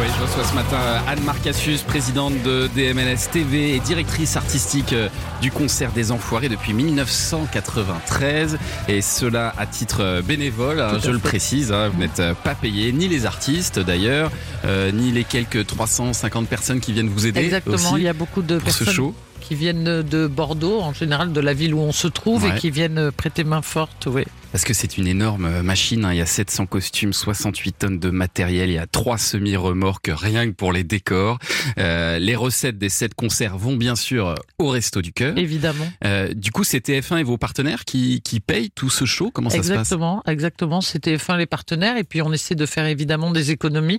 Oui, 0.00 0.06
je 0.16 0.22
reçois 0.22 0.42
ce 0.44 0.54
matin 0.54 0.76
euh, 0.76 0.98
Anne 1.06 1.22
Marcassus, 1.22 1.78
présidente 1.86 2.34
de 2.42 2.68
DMLS 2.74 3.30
TV 3.30 3.76
et 3.76 3.80
directrice 3.80 4.36
artistique 4.36 4.92
euh, 4.92 5.08
du 5.40 5.52
concert 5.52 5.92
des 5.92 6.10
Enfoirés 6.10 6.48
depuis 6.48 6.72
1993. 6.72 8.58
Et 8.88 9.00
cela 9.02 9.54
à 9.56 9.66
titre 9.66 9.98
euh, 10.00 10.20
bénévole, 10.22 10.80
hein, 10.80 10.98
je 11.02 11.10
le 11.12 11.20
précise. 11.20 11.70
hein, 11.70 11.90
vous 11.90 12.00
n'êtes 12.00 12.20
pas 12.42 12.56
payé, 12.56 12.90
ni 12.92 13.06
les 13.06 13.24
artistes 13.24 13.78
d'ailleurs, 13.78 14.32
euh, 14.64 14.90
ni 14.90 15.12
les 15.12 15.22
quelques 15.22 15.64
350 15.64 16.48
personnes 16.48 16.80
qui 16.80 16.92
viennent 16.92 17.08
vous 17.08 17.26
aider. 17.28 17.40
Exactement, 17.40 17.76
aussi 17.76 17.94
il 17.98 18.02
y 18.02 18.08
a 18.08 18.12
beaucoup 18.14 18.42
de 18.42 18.58
ce 18.58 18.64
personnes 18.64 18.92
show. 18.94 19.14
qui 19.40 19.54
viennent 19.54 20.02
de 20.02 20.26
Bordeaux, 20.26 20.80
en 20.80 20.92
général 20.92 21.32
de 21.32 21.40
la 21.40 21.54
ville 21.54 21.72
où 21.72 21.78
on 21.80 21.92
se 21.92 22.08
trouve, 22.08 22.42
Ouais. 22.44 22.56
et 22.56 22.58
qui 22.58 22.70
viennent 22.70 23.12
prêter 23.12 23.44
main 23.44 23.62
forte. 23.62 24.08
Oui. 24.10 24.24
Parce 24.54 24.62
que 24.62 24.72
c'est 24.72 24.98
une 24.98 25.08
énorme 25.08 25.46
euh, 25.46 25.62
machine. 25.64 26.04
hein. 26.04 26.12
Il 26.12 26.18
y 26.18 26.20
a 26.20 26.26
700 26.26 26.66
costumes, 26.66 27.12
68 27.12 27.72
tonnes 27.76 27.98
de 27.98 28.10
matériel. 28.10 28.70
Il 28.70 28.74
y 28.74 28.78
a 28.78 28.86
trois 28.86 29.18
semi-remorques 29.18 30.12
rien 30.14 30.46
que 30.46 30.52
pour 30.52 30.72
les 30.72 30.84
décors. 30.84 31.40
Euh, 31.76 32.20
les 32.20 32.36
recettes 32.36 32.78
des 32.78 32.88
sept 32.88 33.14
concerts 33.14 33.58
vont 33.58 33.74
bien 33.74 33.96
sûr 33.96 34.28
euh, 34.28 34.34
au 34.60 34.68
Resto 34.68 35.02
du 35.02 35.12
Cœur. 35.12 35.36
Évidemment. 35.36 35.88
Euh, 36.04 36.32
du 36.32 36.52
coup, 36.52 36.62
c'est 36.62 36.88
TF1 36.88 37.18
et 37.18 37.22
vos 37.24 37.36
partenaires 37.36 37.84
qui, 37.84 38.20
qui 38.20 38.38
payent 38.38 38.70
tout 38.70 38.90
ce 38.90 39.06
show? 39.06 39.32
Comment 39.32 39.50
ça 39.50 39.56
se 39.56 39.62
passe? 39.62 39.70
Exactement, 39.70 40.22
exactement. 40.24 40.80
C'était 40.80 41.18
fin 41.18 41.36
les 41.36 41.46
partenaires, 41.46 41.96
et 41.96 42.04
puis 42.04 42.22
on 42.22 42.32
essaie 42.32 42.54
de 42.54 42.64
faire 42.66 42.86
évidemment 42.86 43.32
des 43.32 43.50
économies 43.50 43.98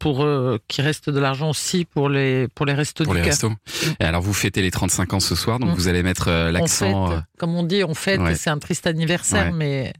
pour 0.00 0.24
euh, 0.24 0.58
qu'il 0.66 0.82
reste 0.84 1.08
de 1.10 1.20
l'argent 1.20 1.50
aussi 1.50 1.84
pour 1.84 2.08
les 2.08 2.48
pour 2.56 2.66
les 2.66 2.72
restos 2.74 3.04
pour 3.04 3.12
du 3.14 3.20
les 3.20 3.24
cœur. 3.24 3.32
restos. 3.34 3.52
Et 4.00 4.04
alors, 4.04 4.22
vous 4.22 4.32
fêtez 4.32 4.62
les 4.62 4.72
35 4.72 5.12
ans 5.12 5.20
ce 5.20 5.36
soir, 5.36 5.60
donc 5.60 5.70
Mm. 5.70 5.74
vous 5.74 5.86
allez 5.88 6.02
mettre 6.02 6.26
euh, 6.28 6.50
l'accent. 6.50 7.12
euh, 7.12 7.18
comme 7.38 7.54
on 7.54 7.62
dit, 7.62 7.84
on 7.84 7.94
fête. 7.94 8.18
ouais. 8.20 8.34
C'est 8.34 8.50
un 8.50 8.58
triste 8.58 8.86
anniversaire, 8.88 9.46
Ouais. 9.46 9.52
mais 9.52 9.92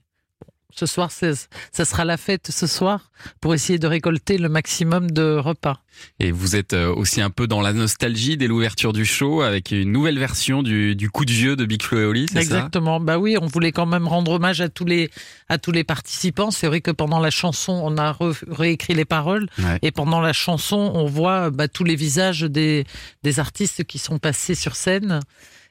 ce 0.74 0.86
soir, 0.86 1.10
ça 1.10 1.84
sera 1.84 2.04
la 2.04 2.16
fête 2.16 2.50
ce 2.50 2.66
soir 2.66 3.10
pour 3.40 3.54
essayer 3.54 3.78
de 3.78 3.86
récolter 3.86 4.38
le 4.38 4.48
maximum 4.48 5.10
de 5.10 5.36
repas. 5.36 5.80
Et 6.18 6.30
vous 6.32 6.56
êtes 6.56 6.72
euh, 6.72 6.94
aussi 6.94 7.20
un 7.20 7.28
peu 7.28 7.46
dans 7.46 7.60
la 7.60 7.72
nostalgie 7.74 8.36
dès 8.38 8.46
l'ouverture 8.46 8.92
du 8.94 9.04
show 9.04 9.42
avec 9.42 9.70
une 9.70 9.92
nouvelle 9.92 10.18
version 10.18 10.62
du, 10.62 10.96
du 10.96 11.10
coup 11.10 11.24
de 11.26 11.30
vieux 11.32 11.56
de 11.56 11.66
Big 11.66 11.82
Flo 11.82 11.98
et 12.00 12.04
Oli, 12.06 12.26
c'est 12.28 12.34
ça? 12.36 12.40
Exactement. 12.40 13.00
Bah 13.00 13.18
oui, 13.18 13.36
on 13.40 13.46
voulait 13.46 13.72
quand 13.72 13.84
même 13.86 14.08
rendre 14.08 14.32
hommage 14.32 14.60
à 14.62 14.68
tous 14.70 14.84
les 14.86 15.10
à 15.48 15.58
tous 15.58 15.72
les 15.72 15.84
participants. 15.84 16.50
C'est 16.50 16.68
vrai 16.68 16.80
que 16.80 16.90
pendant 16.90 17.18
la 17.18 17.30
chanson, 17.30 17.72
on 17.84 17.98
a 17.98 18.16
réécrit 18.48 18.94
les 18.94 19.04
paroles 19.04 19.48
Ouais. 19.58 19.78
et 19.82 19.90
pendant 19.90 20.20
la 20.20 20.32
chanson, 20.32 20.90
on 20.94 21.04
voit 21.06 21.50
bah, 21.50 21.68
tous 21.68 21.84
les 21.84 21.96
visages 21.96 22.40
des 22.42 22.84
des 23.22 23.38
artistes 23.40 23.84
qui 23.84 23.98
sont 23.98 24.18
passés 24.18 24.54
sur 24.54 24.76
scène. 24.76 25.20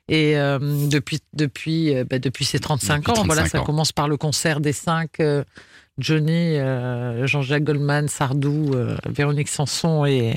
Et 0.09 0.37
euh, 0.37 0.59
depuis 0.59 1.19
depuis 1.33 1.95
euh, 1.95 2.03
bah, 2.09 2.19
depuis 2.19 2.45
ces 2.45 2.59
35 2.59 2.97
Depuis 2.97 3.11
ans, 3.11 3.23
voilà, 3.25 3.41
35 3.43 3.59
ça 3.59 3.63
commence 3.63 3.91
par 3.91 4.07
le 4.07 4.17
concert 4.17 4.59
des 4.59 4.73
cinq. 4.73 5.19
euh, 5.19 5.43
Johnny, 5.99 6.57
euh, 6.57 7.27
Jean-Jacques 7.27 7.65
Goldman, 7.65 8.07
Sardou, 8.07 8.71
euh, 8.73 8.95
Véronique 9.09 9.49
Sanson 9.49 10.05
et, 10.05 10.35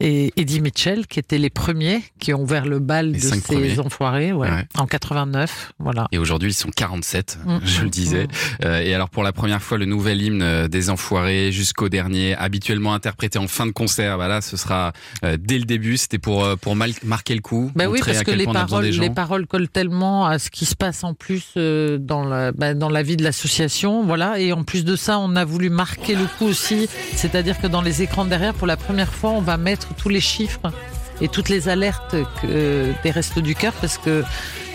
et 0.00 0.32
Eddie 0.36 0.60
Mitchell, 0.60 1.06
qui 1.06 1.18
étaient 1.18 1.38
les 1.38 1.50
premiers 1.50 2.02
qui 2.18 2.32
ont 2.34 2.42
ouvert 2.42 2.66
le 2.66 2.78
bal 2.78 3.12
Les 3.12 3.18
de 3.18 3.22
ces 3.24 3.40
premiers. 3.40 3.78
enfoirés 3.78 4.32
ouais, 4.32 4.48
Ouais. 4.50 4.64
en 4.78 4.86
89. 4.86 5.72
Voilà. 5.78 6.08
Et 6.12 6.18
aujourd'hui, 6.18 6.50
ils 6.50 6.54
sont 6.54 6.70
47, 6.74 7.38
Mm, 7.44 7.58
je 7.64 7.82
le 7.82 7.88
disais. 7.90 8.26
Euh, 8.64 8.80
et 8.80 8.94
alors, 8.94 9.10
pour 9.10 9.22
la 9.22 9.32
première 9.32 9.62
fois, 9.62 9.78
le 9.78 9.84
nouvel 9.84 10.20
hymne 10.22 10.42
euh, 10.42 10.68
des 10.68 10.90
Enfoirés 10.90 11.52
jusqu'au 11.52 11.88
dernier, 11.88 12.34
habituellement 12.34 12.94
interprété 12.94 13.38
en 13.38 13.46
fin 13.48 13.66
de 13.66 13.70
concert, 13.72 14.18
bah 14.18 14.28
là, 14.28 14.40
ce 14.40 14.56
sera 14.56 14.92
euh, 15.24 15.36
dès 15.38 15.58
le 15.58 15.64
début. 15.64 15.96
C'était 15.96 16.18
pour 16.18 16.44
euh, 16.44 16.56
pour 16.56 16.74
marquer 16.76 17.34
le 17.34 17.40
coup. 17.40 17.70
Bah 17.74 17.86
oui, 17.88 18.00
parce 18.04 18.22
que 18.22 18.30
les 18.30 18.44
paroles, 18.46 18.86
les 18.86 19.10
paroles 19.10 19.46
collent 19.46 19.68
tellement 19.68 20.26
à 20.26 20.38
ce 20.38 20.50
qui 20.50 20.64
se 20.66 20.74
passe 20.74 21.04
en 21.04 21.14
plus 21.14 21.44
euh, 21.56 21.98
dans 21.98 22.24
la, 22.24 22.52
bah, 22.52 22.74
dans 22.74 22.88
la 22.88 23.02
vie 23.02 23.16
de 23.16 23.22
l'association, 23.24 24.04
voilà. 24.04 24.38
Et 24.40 24.52
en 24.52 24.62
plus 24.64 24.84
de 24.84 24.96
ça, 24.96 25.18
on 25.18 25.36
a 25.36 25.44
voulu 25.44 25.70
marquer 25.70 26.14
le 26.14 26.24
coup 26.38 26.46
aussi, 26.46 26.88
c'est-à-dire 27.14 27.60
que 27.60 27.66
dans 27.66 27.82
les 27.82 28.02
écrans 28.02 28.24
derrière, 28.24 28.54
pour 28.54 28.66
la 28.66 28.76
première 28.76 29.12
fois, 29.12 29.30
on 29.30 29.40
va 29.40 29.56
mettre 29.56 29.89
tous 29.96 30.08
les 30.08 30.20
chiffres 30.20 30.72
et 31.20 31.28
toutes 31.28 31.48
les 31.48 31.68
alertes 31.68 32.16
que, 32.40 32.92
des 33.02 33.10
restos 33.10 33.42
du 33.42 33.54
cœur, 33.54 33.72
parce 33.74 33.98
que 33.98 34.24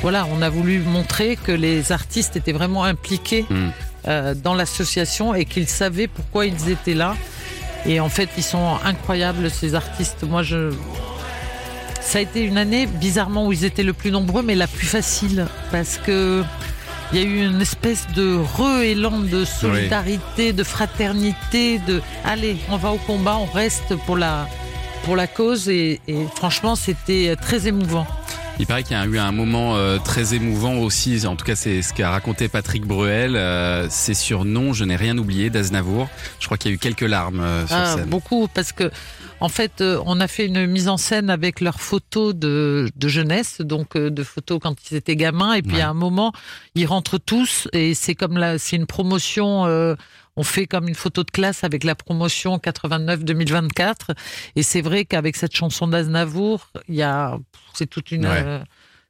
voilà, 0.02 0.28
on 0.32 0.42
a 0.42 0.50
voulu 0.50 0.80
montrer 0.80 1.38
que 1.38 1.52
les 1.52 1.92
artistes 1.92 2.36
étaient 2.36 2.52
vraiment 2.52 2.84
impliqués 2.84 3.46
Mm. 3.50 3.70
euh, 4.08 4.36
dans 4.36 4.54
l'association 4.54 5.34
et 5.34 5.46
qu'ils 5.46 5.68
savaient 5.68 6.08
pourquoi 6.08 6.46
ils 6.46 6.70
étaient 6.70 6.94
là. 6.94 7.16
Et 7.88 8.00
en 8.00 8.10
fait, 8.10 8.30
ils 8.38 8.44
sont 8.44 8.78
incroyables 8.84 9.50
ces 9.50 9.74
artistes. 9.76 10.24
Moi, 10.24 10.44
je 10.44 10.72
ça 12.02 12.20
a 12.20 12.22
été 12.22 12.44
une 12.44 12.58
année 12.58 12.86
bizarrement 12.86 13.48
où 13.48 13.52
ils 13.52 13.66
étaient 13.66 13.84
le 13.84 13.94
plus 13.94 14.12
nombreux, 14.12 14.44
mais 14.44 14.54
la 14.54 14.68
plus 14.68 14.86
facile 14.86 15.48
parce 15.72 15.98
que 15.98 16.44
il 17.12 17.20
y 17.20 17.22
a 17.22 17.26
eu 17.26 17.46
une 17.46 17.62
espèce 17.62 18.06
de 18.16 18.38
re-élan 18.38 19.20
de 19.20 19.46
solidarité, 19.46 20.54
de 20.54 20.64
fraternité, 20.64 21.80
de 21.80 22.02
allez, 22.24 22.58
on 22.70 22.78
va 22.78 22.92
au 22.92 22.98
combat, 22.98 23.38
on 23.38 23.46
reste 23.46 23.96
pour 24.06 24.18
la 24.18 24.48
pour 25.06 25.16
la 25.16 25.28
cause 25.28 25.70
et, 25.70 26.02
et 26.08 26.26
franchement, 26.36 26.76
c'était 26.76 27.36
très 27.36 27.68
émouvant. 27.68 28.08
Il 28.58 28.66
paraît 28.66 28.84
qu'il 28.84 28.96
y 28.96 29.00
a 29.00 29.06
eu 29.06 29.18
un 29.18 29.32
moment 29.34 29.76
euh, 29.76 29.98
très 29.98 30.34
émouvant 30.34 30.76
aussi, 30.78 31.28
en 31.28 31.36
tout 31.36 31.44
cas 31.46 31.56
c'est 31.58 31.82
ce 31.82 31.94
qu'a 31.94 32.10
raconté 32.10 32.48
Patrick 32.48 32.86
Bruel, 32.86 33.36
euh, 33.36 33.88
c'est 33.90 34.14
sur 34.14 34.46
Non, 34.46 34.72
je 34.72 34.86
n'ai 34.86 34.96
rien 34.96 35.18
oublié 35.18 35.50
d'Aznavour. 35.50 36.08
Je 36.40 36.46
crois 36.46 36.58
qu'il 36.58 36.72
y 36.72 36.74
a 36.74 36.76
eu 36.76 36.78
quelques 36.80 37.02
larmes 37.02 37.42
euh, 37.42 37.68
sur 37.68 37.76
Ah, 37.76 37.96
scène. 37.98 38.06
beaucoup, 38.06 38.48
parce 38.48 38.72
que 38.72 38.90
en 39.42 39.50
fait, 39.50 39.82
euh, 39.82 40.02
on 40.06 40.22
a 40.22 40.28
fait 40.30 40.46
une 40.46 40.66
mise 40.68 40.88
en 40.88 40.96
scène 40.96 41.30
avec 41.30 41.60
leurs 41.60 41.82
photos 41.82 42.34
de, 42.34 42.90
de 42.96 43.08
jeunesse, 43.10 43.60
donc 43.60 43.98
euh, 43.98 44.10
de 44.10 44.24
photos 44.24 44.60
quand 44.62 44.76
ils 44.90 44.96
étaient 44.96 45.18
gamins, 45.18 45.54
et 45.54 45.62
puis 45.62 45.76
Ouais. 45.76 45.82
à 45.82 45.90
un 45.90 45.94
moment, 45.94 46.32
ils 46.76 46.86
rentrent 46.86 47.18
tous, 47.18 47.68
et 47.74 47.94
c'est 47.94 48.16
comme 48.16 48.38
là, 48.38 48.58
c'est 48.58 48.78
une 48.78 48.88
promotion. 48.88 49.66
On 50.38 50.44
fait 50.44 50.68
comme 50.68 50.88
une 50.88 50.96
photo 50.96 51.24
de 51.24 51.32
classe 51.32 51.64
avec 51.64 51.84
la 51.84 51.96
promotion 51.96 52.58
89-2024, 52.58 54.16
et 54.56 54.64
c'est 54.64 54.82
vrai 54.82 55.06
qu'avec 55.06 55.36
cette 55.36 55.56
chanson 55.56 55.88
d'Aznavour, 55.88 56.70
il 56.88 56.96
y 56.96 57.04
a, 57.04 57.38
c'est 57.74 57.88
toute 57.90 58.12
une, 58.12 58.26
Ouais. 58.26 58.42
euh, 58.44 58.60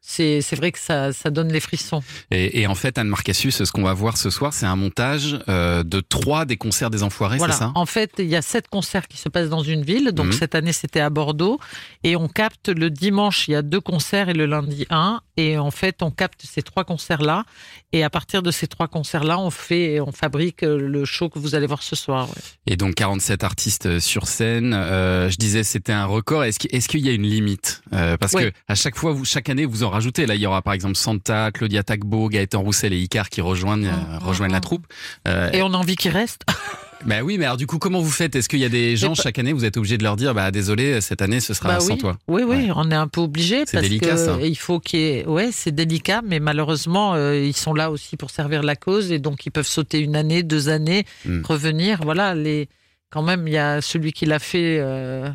c'est, 0.07 0.55
vrai 0.55 0.71
que 0.71 0.79
ça, 0.79 1.11
ça 1.13 1.29
donne 1.31 1.51
les 1.51 1.59
frissons. 1.59 2.01
Et, 2.31 2.61
et 2.61 2.67
en 2.67 2.75
fait, 2.75 2.97
Anne 2.97 3.07
Marcassus, 3.07 3.51
ce 3.51 3.71
qu'on 3.71 3.83
va 3.83 3.93
voir 3.93 4.17
ce 4.17 4.29
soir, 4.29 4.53
c'est 4.53 4.65
un 4.65 4.75
montage 4.75 5.39
euh, 5.49 5.83
de 5.83 5.99
trois 5.99 6.45
des 6.45 6.57
concerts 6.57 6.89
des 6.89 7.01
Enfoirés, 7.03 7.37
Voilà. 7.37 7.53
c'est 7.53 7.59
ça? 7.59 7.71
En 7.75 7.85
fait, 7.85 8.11
il 8.19 8.25
y 8.27 8.35
a 8.35 8.41
sept 8.41 8.67
concerts 8.67 9.07
qui 9.07 9.17
se 9.17 9.29
passent 9.29 9.49
dans 9.49 9.63
une 9.63 9.83
ville. 9.83 10.11
Donc 10.11 10.27
Mhm. 10.27 10.31
cette 10.33 10.55
année, 10.55 10.73
c'était 10.73 10.99
à 10.99 11.09
Bordeaux. 11.09 11.59
Et 12.03 12.15
on 12.15 12.27
capte 12.27 12.69
le 12.69 12.89
dimanche, 12.89 13.47
il 13.47 13.51
y 13.51 13.55
a 13.55 13.61
deux 13.61 13.81
concerts 13.81 14.29
et 14.29 14.33
le 14.33 14.45
lundi 14.45 14.85
un. 14.89 15.21
Et 15.37 15.57
en 15.57 15.71
fait, 15.71 16.01
on 16.03 16.11
capte 16.11 16.41
ces 16.45 16.61
trois 16.61 16.83
concerts-là. 16.85 17.43
Et 17.91 18.03
à 18.03 18.09
partir 18.09 18.43
de 18.43 18.51
ces 18.51 18.67
trois 18.67 18.87
concerts-là, 18.87 19.39
on 19.39 19.49
fait, 19.49 19.99
on 19.99 20.11
fabrique 20.11 20.63
euh, 20.63 20.77
le 20.77 21.03
show 21.05 21.29
que 21.29 21.39
vous 21.39 21.55
allez 21.55 21.67
voir 21.67 21.81
ce 21.83 21.95
soir. 21.95 22.29
ouais. 22.29 22.35
Et 22.67 22.77
donc 22.77 22.95
47 22.95 23.43
artistes 23.43 23.85
euh, 23.87 23.99
sur 23.99 24.27
scène. 24.27 24.73
Euh, 24.73 25.29
je 25.29 25.37
disais 25.37 25.63
c'était 25.63 25.91
un 25.93 26.05
record. 26.05 26.43
Est-ce 26.43 26.87
qu'il 26.87 27.01
y 27.05 27.09
a 27.09 27.13
une 27.13 27.23
limite? 27.27 27.81
Euh, 27.93 28.17
Parce 28.17 28.33
Oui. 28.33 28.43
que 28.43 28.51
à 28.67 28.75
chaque 28.75 28.95
fois, 28.95 29.11
vous, 29.11 29.25
chaque 29.25 29.49
année, 29.49 29.65
vous 29.65 29.83
en 29.83 29.89
rajoutez. 29.95 30.25
Là, 30.25 30.35
il 30.35 30.41
y 30.41 30.45
aura 30.45 30.61
par 30.61 30.73
exemple 30.73 30.95
Santa, 30.95 31.51
Claudia 31.51 31.83
Tagbo, 31.83 32.29
Gaëtan 32.29 32.61
Roussel 32.61 32.93
et 32.93 32.99
Icar 32.99 33.29
qui 33.29 33.41
rejoignent 33.41 33.87
euh, 33.87 34.19
rejoignent 34.19 34.51
la 34.53 34.61
troupe. 34.61 34.85
Euh, 35.27 35.49
Et 35.51 35.61
on 35.61 35.73
a 35.73 35.77
envie 35.77 35.95
qu'ils 35.95 36.11
restent. 36.11 36.43
bah 37.05 37.21
oui, 37.23 37.37
mais 37.37 37.45
alors 37.45 37.57
du 37.57 37.67
coup, 37.67 37.77
comment 37.79 37.99
vous 38.01 38.09
faites? 38.11 38.35
Est-ce 38.35 38.47
qu'il 38.49 38.59
y 38.59 38.65
a 38.65 38.69
des 38.69 38.95
gens 38.95 39.13
chaque 39.15 39.37
année, 39.39 39.53
vous 39.53 39.65
êtes 39.65 39.77
obligé 39.77 39.97
de 39.97 40.03
leur 40.03 40.15
dire, 40.15 40.33
bah 40.33 40.51
désolé, 40.51 41.01
cette 41.01 41.21
année, 41.21 41.39
ce 41.39 41.53
sera 41.53 41.69
Bah 41.73 41.79
sans 41.79 41.93
oui. 41.93 41.97
toi? 41.99 42.17
Oui, 42.27 42.43
oui, 42.45 42.69
on 42.75 42.89
est 42.91 42.95
un 42.95 43.07
peu 43.07 43.21
obligé 43.21 43.63
C'est 43.65 43.73
parce 43.77 43.83
délicat, 43.83 44.11
que 44.11 44.17
ça. 44.17 44.37
il 44.41 44.55
faut 44.57 44.79
qu'il 44.79 44.99
y 44.99 45.03
ait. 45.03 45.25
Ouais, 45.27 45.49
c'est 45.51 45.73
délicat, 45.73 46.21
mais 46.25 46.39
malheureusement, 46.39 47.13
euh, 47.15 47.35
ils 47.37 47.55
sont 47.55 47.73
là 47.73 47.91
aussi 47.91 48.17
pour 48.17 48.29
servir 48.29 48.63
la 48.63 48.75
cause 48.75 49.11
et 49.11 49.19
donc 49.19 49.45
ils 49.45 49.51
peuvent 49.51 49.67
sauter 49.67 49.99
une 49.99 50.15
année, 50.15 50.43
deux 50.43 50.69
années, 50.69 51.05
Hmm. 51.25 51.41
revenir. 51.43 51.99
Voilà, 52.03 52.35
les. 52.35 52.69
Quand 53.11 53.21
même, 53.21 53.47
il 53.47 53.53
y 53.53 53.57
a 53.57 53.81
celui 53.81 54.11
qui 54.11 54.25
l'a 54.25 54.39
fait. 54.39 54.77
euh, 54.81 55.29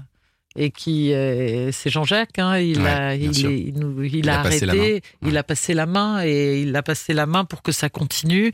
Et 0.57 0.71
qui, 0.71 1.12
euh, 1.14 1.71
c'est 1.73 1.90
Jean-Jacques, 1.90 2.38
hein, 2.38 2.59
il, 2.59 2.80
Ouais, 2.80 2.88
a, 2.88 3.14
il, 3.14 3.30
nous- 3.76 4.28
a 4.28 4.33
arrêté, 4.40 5.02
il 5.25 5.37
a 5.38 5.42
passé 5.45 5.75
la 5.75 5.87
main 5.87 6.23
et 6.25 6.62
il 6.62 6.75
a 6.75 6.83
passé 6.83 7.12
la 7.14 7.26
main 7.26 7.45
pour 7.45 7.62
que 7.62 7.71
ça 7.73 7.88
continue. 7.88 8.50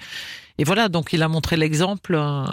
Et 0.59 0.65
voilà, 0.65 0.88
donc 0.91 1.12
il 1.15 1.23
a 1.23 1.29
montré 1.29 1.57
l'exemple. 1.57 2.15
euh, 2.15 2.45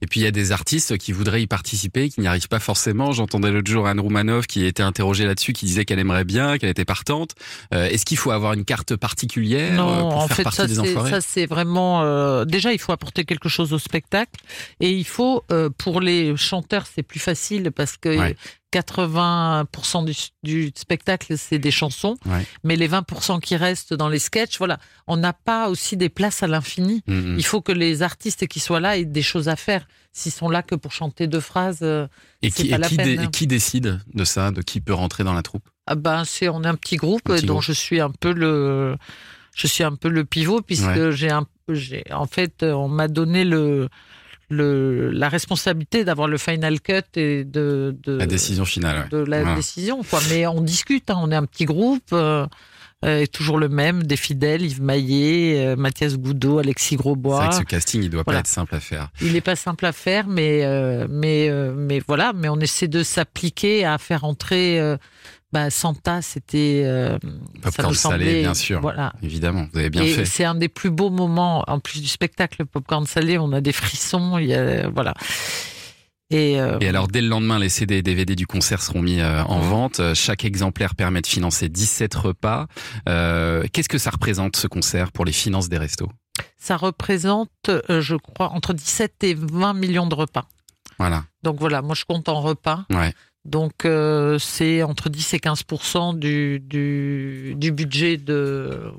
Et 0.00 0.06
puis 0.06 0.20
il 0.20 0.22
y 0.22 0.26
a 0.28 0.30
des 0.30 0.52
artistes 0.52 0.96
qui 0.96 1.10
voudraient 1.10 1.42
y 1.42 1.46
participer, 1.48 2.08
qui 2.08 2.20
n'y 2.20 2.28
arrivent 2.28 2.46
pas 2.48 2.60
forcément. 2.60 3.10
J'entendais 3.10 3.50
l'autre 3.50 3.68
jour 3.70 3.86
Anne 3.88 3.98
Roumanoff 3.98 4.46
qui 4.46 4.64
était 4.64 4.82
interrogée 4.84 5.24
là-dessus, 5.24 5.52
qui 5.54 5.66
disait 5.66 5.84
qu'elle 5.84 5.98
aimerait 5.98 6.24
bien, 6.24 6.56
qu'elle 6.58 6.70
était 6.70 6.84
partante. 6.84 7.32
Euh, 7.72 7.86
Est-ce 7.88 8.04
qu'il 8.04 8.16
faut 8.18 8.30
avoir 8.30 8.52
une 8.52 8.64
carte 8.64 8.94
particulière 8.94 9.74
Non, 9.74 10.08
pour 10.10 10.16
en 10.18 10.28
faire 10.28 10.36
fait, 10.36 10.42
partie 10.44 10.56
ça 10.58 10.66
des 10.68 10.74
c'est, 10.74 10.80
enfoirés? 10.80 11.10
ça 11.10 11.20
c'est 11.20 11.46
vraiment. 11.46 12.02
euh, 12.04 12.44
déjà, 12.44 12.72
il 12.72 12.78
faut 12.78 12.92
apporter 12.92 13.24
quelque 13.24 13.48
chose 13.48 13.72
au 13.72 13.78
spectacle, 13.80 14.40
et 14.78 14.92
il 14.92 15.04
faut 15.06 15.42
euh, 15.50 15.68
pour 15.76 16.00
les 16.00 16.36
chanteurs, 16.36 16.84
c'est 16.92 17.02
plus 17.02 17.18
facile 17.20 17.72
parce 17.74 17.96
que 17.96 18.16
Ouais. 18.16 18.36
80% 18.74 20.04
du, 20.04 20.14
du 20.42 20.72
spectacle 20.74 21.36
c'est 21.38 21.58
des 21.58 21.70
chansons, 21.70 22.16
Ouais. 22.26 22.44
mais 22.62 22.76
les 22.76 22.88
20% 22.88 23.40
qui 23.40 23.56
restent 23.56 23.94
dans 23.94 24.08
les 24.08 24.18
sketchs, 24.18 24.58
voilà, 24.58 24.78
on 25.06 25.16
n'a 25.16 25.32
pas 25.32 25.68
aussi 25.68 25.96
des 25.96 26.08
places 26.08 26.42
à 26.42 26.46
l'infini. 26.46 27.02
Mhm. 27.06 27.36
Il 27.38 27.44
faut 27.44 27.60
que 27.60 27.72
les 27.72 28.02
artistes 28.02 28.46
qui 28.46 28.60
soient 28.60 28.80
là 28.80 28.96
aient 28.98 29.04
des 29.04 29.22
choses 29.22 29.48
à 29.48 29.56
faire. 29.56 29.86
S'ils 30.12 30.32
sont 30.32 30.48
là 30.48 30.62
que 30.62 30.74
pour 30.74 30.92
chanter 30.92 31.26
deux 31.26 31.40
phrases, 31.40 31.80
euh, 31.82 32.06
Et 32.42 32.50
c'est 32.50 32.62
qui, 32.64 32.68
pas 32.70 32.76
et 32.76 32.78
la 32.78 32.88
qui, 32.88 32.96
peine. 32.96 33.16
dé- 33.16 33.30
qui 33.30 33.46
décide 33.46 34.00
de 34.14 34.24
ça, 34.24 34.50
de 34.50 34.62
qui 34.62 34.80
peut 34.80 34.94
rentrer 34.94 35.24
dans 35.24 35.34
la 35.34 35.42
troupe? 35.42 35.68
Ah 35.86 35.96
ben 35.96 36.24
c'est 36.24 36.48
on 36.48 36.62
est 36.62 36.68
un 36.68 36.76
petit 36.76 36.96
groupe 36.96 37.22
Un 37.28 37.34
petit 37.36 37.46
dont 37.46 37.54
groupe. 37.54 37.64
je 37.64 37.72
suis 37.72 38.00
un 38.00 38.10
peu 38.10 38.32
le 38.32 38.96
je 39.54 39.66
suis 39.66 39.84
un 39.84 39.94
peu 39.96 40.08
le 40.08 40.24
pivot 40.24 40.62
puisque 40.62 40.86
Ouais. 40.86 41.12
j'ai 41.12 41.30
un 41.30 41.46
j'ai 41.68 42.04
en 42.12 42.26
fait 42.26 42.62
on 42.62 42.88
m'a 42.88 43.06
donné 43.08 43.44
le 43.44 43.88
le 44.50 45.10
la 45.10 45.28
responsabilité 45.28 46.04
d'avoir 46.04 46.28
le 46.28 46.38
final 46.38 46.80
cut 46.80 47.02
et 47.16 47.44
de, 47.44 47.96
de 48.02 48.16
La 48.16 48.26
décision 48.26 48.64
finale. 48.64 49.02
ouais. 49.02 49.08
de 49.10 49.24
la 49.24 49.54
décision 49.54 50.02
quoi 50.02 50.20
mais 50.30 50.46
on 50.46 50.60
discute 50.60 51.10
hein, 51.10 51.18
on 51.20 51.30
est 51.30 51.36
un 51.36 51.46
petit 51.46 51.64
groupe 51.64 52.02
euh, 52.12 52.46
euh, 53.04 53.26
toujours 53.26 53.58
le 53.58 53.68
même 53.68 54.02
des 54.04 54.16
fidèles 54.16 54.62
Yves 54.62 54.80
Maillet 54.82 55.66
euh, 55.66 55.76
Mathias 55.76 56.16
Goudot 56.16 56.58
Alexis 56.58 56.90
C'est 56.90 56.96
Grosbois 56.96 57.36
vrai 57.38 57.48
que 57.50 57.54
ce 57.56 57.62
casting, 57.62 58.02
il 58.02 58.10
doit 58.10 58.22
Voilà. 58.24 58.38
pas 58.38 58.40
être 58.40 58.46
simple 58.52 58.74
à 58.74 58.80
faire. 58.80 59.08
il 59.20 59.32
n'est 59.32 59.40
pas 59.42 59.56
simple 59.56 59.84
à 59.86 59.92
faire, 59.92 60.26
mais 60.26 60.64
mais 61.10 61.50
mais 61.76 62.00
voilà, 62.06 62.32
mais 62.34 62.48
on 62.48 62.58
essaie 62.60 62.88
de 62.88 63.02
s'appliquer 63.02 63.84
à 63.84 63.98
faire 63.98 64.24
entrer. 64.24 64.80
Bah, 65.54 65.70
Santa, 65.70 66.20
c'était 66.20 66.82
euh, 66.84 67.16
Popcorn 67.62 67.94
salé, 67.94 68.40
bien 68.40 68.54
sûr. 68.54 68.80
Voilà. 68.80 69.12
Évidemment, 69.22 69.68
vous 69.72 69.78
avez 69.78 69.88
bien 69.88 70.02
Et 70.02 70.08
fait. 70.08 70.24
c'est 70.24 70.42
un 70.42 70.56
des 70.56 70.68
plus 70.68 70.90
beaux 70.90 71.10
moments, 71.10 71.62
en 71.68 71.78
plus 71.78 72.02
du 72.02 72.08
spectacle 72.08 72.56
le 72.58 72.64
popcorn 72.64 73.06
salé, 73.06 73.38
on 73.38 73.52
a 73.52 73.60
des 73.60 73.72
frissons, 73.72 74.36
il 74.38 74.46
y 74.48 74.54
a, 74.54 74.88
voilà. 74.88 75.14
Et, 76.30 76.60
euh, 76.60 76.78
Et 76.80 76.88
alors, 76.88 77.06
dès 77.06 77.20
le 77.20 77.28
lendemain, 77.28 77.60
les 77.60 77.68
CD 77.68 77.98
et 77.98 78.02
DVD 78.02 78.34
du 78.34 78.48
concert 78.48 78.82
seront 78.82 79.00
mis 79.00 79.20
euh, 79.20 79.44
en 79.44 79.60
vente. 79.60 80.00
Chaque 80.14 80.44
exemplaire 80.44 80.96
permet 80.96 81.20
de 81.20 81.28
financer 81.28 81.68
17 81.68 82.12
repas. 82.16 82.66
Euh, 83.08 83.62
Qu'est-ce 83.72 83.88
que 83.88 83.98
ça 83.98 84.10
représente, 84.10 84.56
ce 84.56 84.66
concert, 84.66 85.12
pour 85.12 85.24
les 85.24 85.32
finances 85.32 85.68
des 85.68 85.78
restos? 85.78 86.10
Ça 86.58 86.76
représente, 86.76 87.70
je 87.88 88.16
crois, 88.16 88.50
entre 88.50 88.72
17 88.74 89.22
et 89.22 89.34
20 89.34 89.74
millions 89.74 90.08
de 90.08 90.16
repas. 90.16 90.48
Voilà. 90.98 91.24
Donc 91.44 91.60
voilà, 91.60 91.80
moi 91.80 91.94
je 91.94 92.04
compte 92.04 92.28
en 92.28 92.40
repas. 92.40 92.86
Ouais. 92.90 93.12
Donc 93.44 93.84
euh, 93.84 94.38
c'est 94.38 94.82
entre 94.82 95.10
10 95.10 95.34
et 95.34 95.40
15 95.40 95.64
du, 96.16 96.60
du, 96.60 97.54
du 97.56 97.72
budget 97.72 98.16
de. 98.16 98.90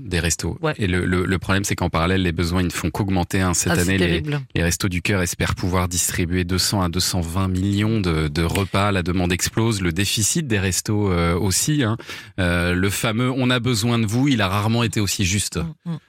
Des 0.00 0.20
restos. 0.20 0.58
Ouais. 0.62 0.74
Et 0.78 0.86
le, 0.86 1.04
le, 1.04 1.24
le 1.24 1.38
problème, 1.38 1.64
c'est 1.64 1.74
qu'en 1.74 1.90
parallèle, 1.90 2.22
les 2.22 2.32
besoins 2.32 2.62
ne 2.62 2.70
font 2.70 2.90
qu'augmenter. 2.90 3.40
hein. 3.40 3.54
Cette 3.54 3.72
Ah, 3.76 3.80
année, 3.80 3.98
les, 3.98 4.22
les 4.54 4.62
restos 4.62 4.88
du 4.88 5.02
cœur 5.02 5.22
espèrent 5.22 5.54
pouvoir 5.54 5.88
distribuer 5.88 6.44
200 6.44 6.82
à 6.82 6.88
220 6.88 7.48
millions 7.48 8.00
de, 8.00 8.28
de 8.28 8.42
repas. 8.42 8.92
La 8.92 9.02
demande 9.02 9.32
explose, 9.32 9.80
le 9.82 9.92
déficit 9.92 10.46
des 10.46 10.58
restos 10.58 11.10
euh, 11.10 11.34
aussi. 11.38 11.82
hein. 11.82 11.96
Euh, 12.38 12.74
le 12.74 12.90
fameux 12.90 13.30
"on 13.30 13.50
a 13.50 13.58
besoin 13.60 13.98
de 13.98 14.06
vous", 14.06 14.28
il 14.28 14.40
a 14.40 14.48
rarement 14.48 14.82
été 14.82 15.00
aussi 15.00 15.24
juste. 15.24 15.58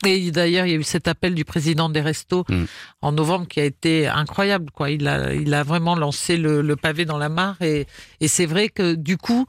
Et 0.06 0.32
d'ailleurs, 0.32 0.66
il 0.66 0.72
y 0.72 0.76
a 0.76 0.78
eu 0.80 0.84
cet 0.84 1.08
appel 1.08 1.34
du 1.36 1.46
président 1.46 1.90
des 1.90 2.02
restos 2.02 2.46
Mm. 2.50 2.66
en 3.02 3.12
novembre 3.12 3.48
qui 3.48 3.60
a 3.60 3.66
été 3.66 4.08
incroyable. 4.08 4.72
Quoi. 4.72 4.90
Il, 4.92 5.08
a, 5.08 5.34
il 5.34 5.54
a 5.54 5.64
vraiment 5.64 5.96
lancé 5.96 6.38
le, 6.38 6.62
le 6.62 6.76
pavé 6.76 7.06
dans 7.06 7.18
la 7.18 7.30
mare. 7.30 7.56
Et, 7.62 7.88
et 8.22 8.28
c'est 8.28 8.46
vrai 8.46 8.70
que 8.70 8.96
du 8.96 9.18
coup, 9.18 9.46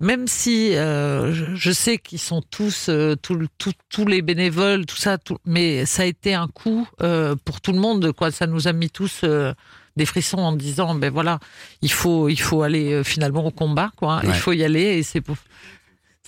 même 0.00 0.26
si 0.26 0.74
euh, 0.76 1.32
je, 1.54 1.70
sais 1.70 1.98
qu'ils 1.98 2.18
sont 2.18 2.42
tous, 2.42 2.88
euh, 2.88 3.14
tout 3.16 3.46
tout- 3.58 3.72
tous 3.90 4.06
les 4.06 4.22
bénévoles, 4.22 4.86
tout 4.86 4.96
ça, 4.96 5.18
tout, 5.18 5.36
mais 5.44 5.84
ça 5.86 6.02
a 6.02 6.06
été 6.06 6.34
un 6.34 6.48
coup 6.48 6.88
euh, 7.02 7.36
pour 7.44 7.60
tout 7.60 7.72
le 7.72 7.78
monde. 7.78 8.12
Quoi. 8.12 8.30
Ça 8.30 8.46
nous 8.46 8.66
a 8.66 8.72
mis 8.72 8.90
tous 8.90 9.20
euh, 9.24 9.52
des 9.96 10.06
frissons 10.06 10.38
en 10.38 10.52
disant, 10.52 10.94
ben 10.94 11.12
voilà, 11.12 11.38
il 11.82 11.92
faut, 11.92 12.28
il 12.28 12.40
faut 12.40 12.62
aller 12.62 12.92
euh, 12.92 13.04
finalement 13.04 13.44
au 13.44 13.50
combat. 13.50 13.90
Quoi. 13.96 14.20
Il 14.22 14.30
Ouais. 14.30 14.34
faut 14.34 14.52
y 14.52 14.64
aller. 14.64 14.98
Et 14.98 15.02
c'est 15.02 15.20
pour... 15.20 15.36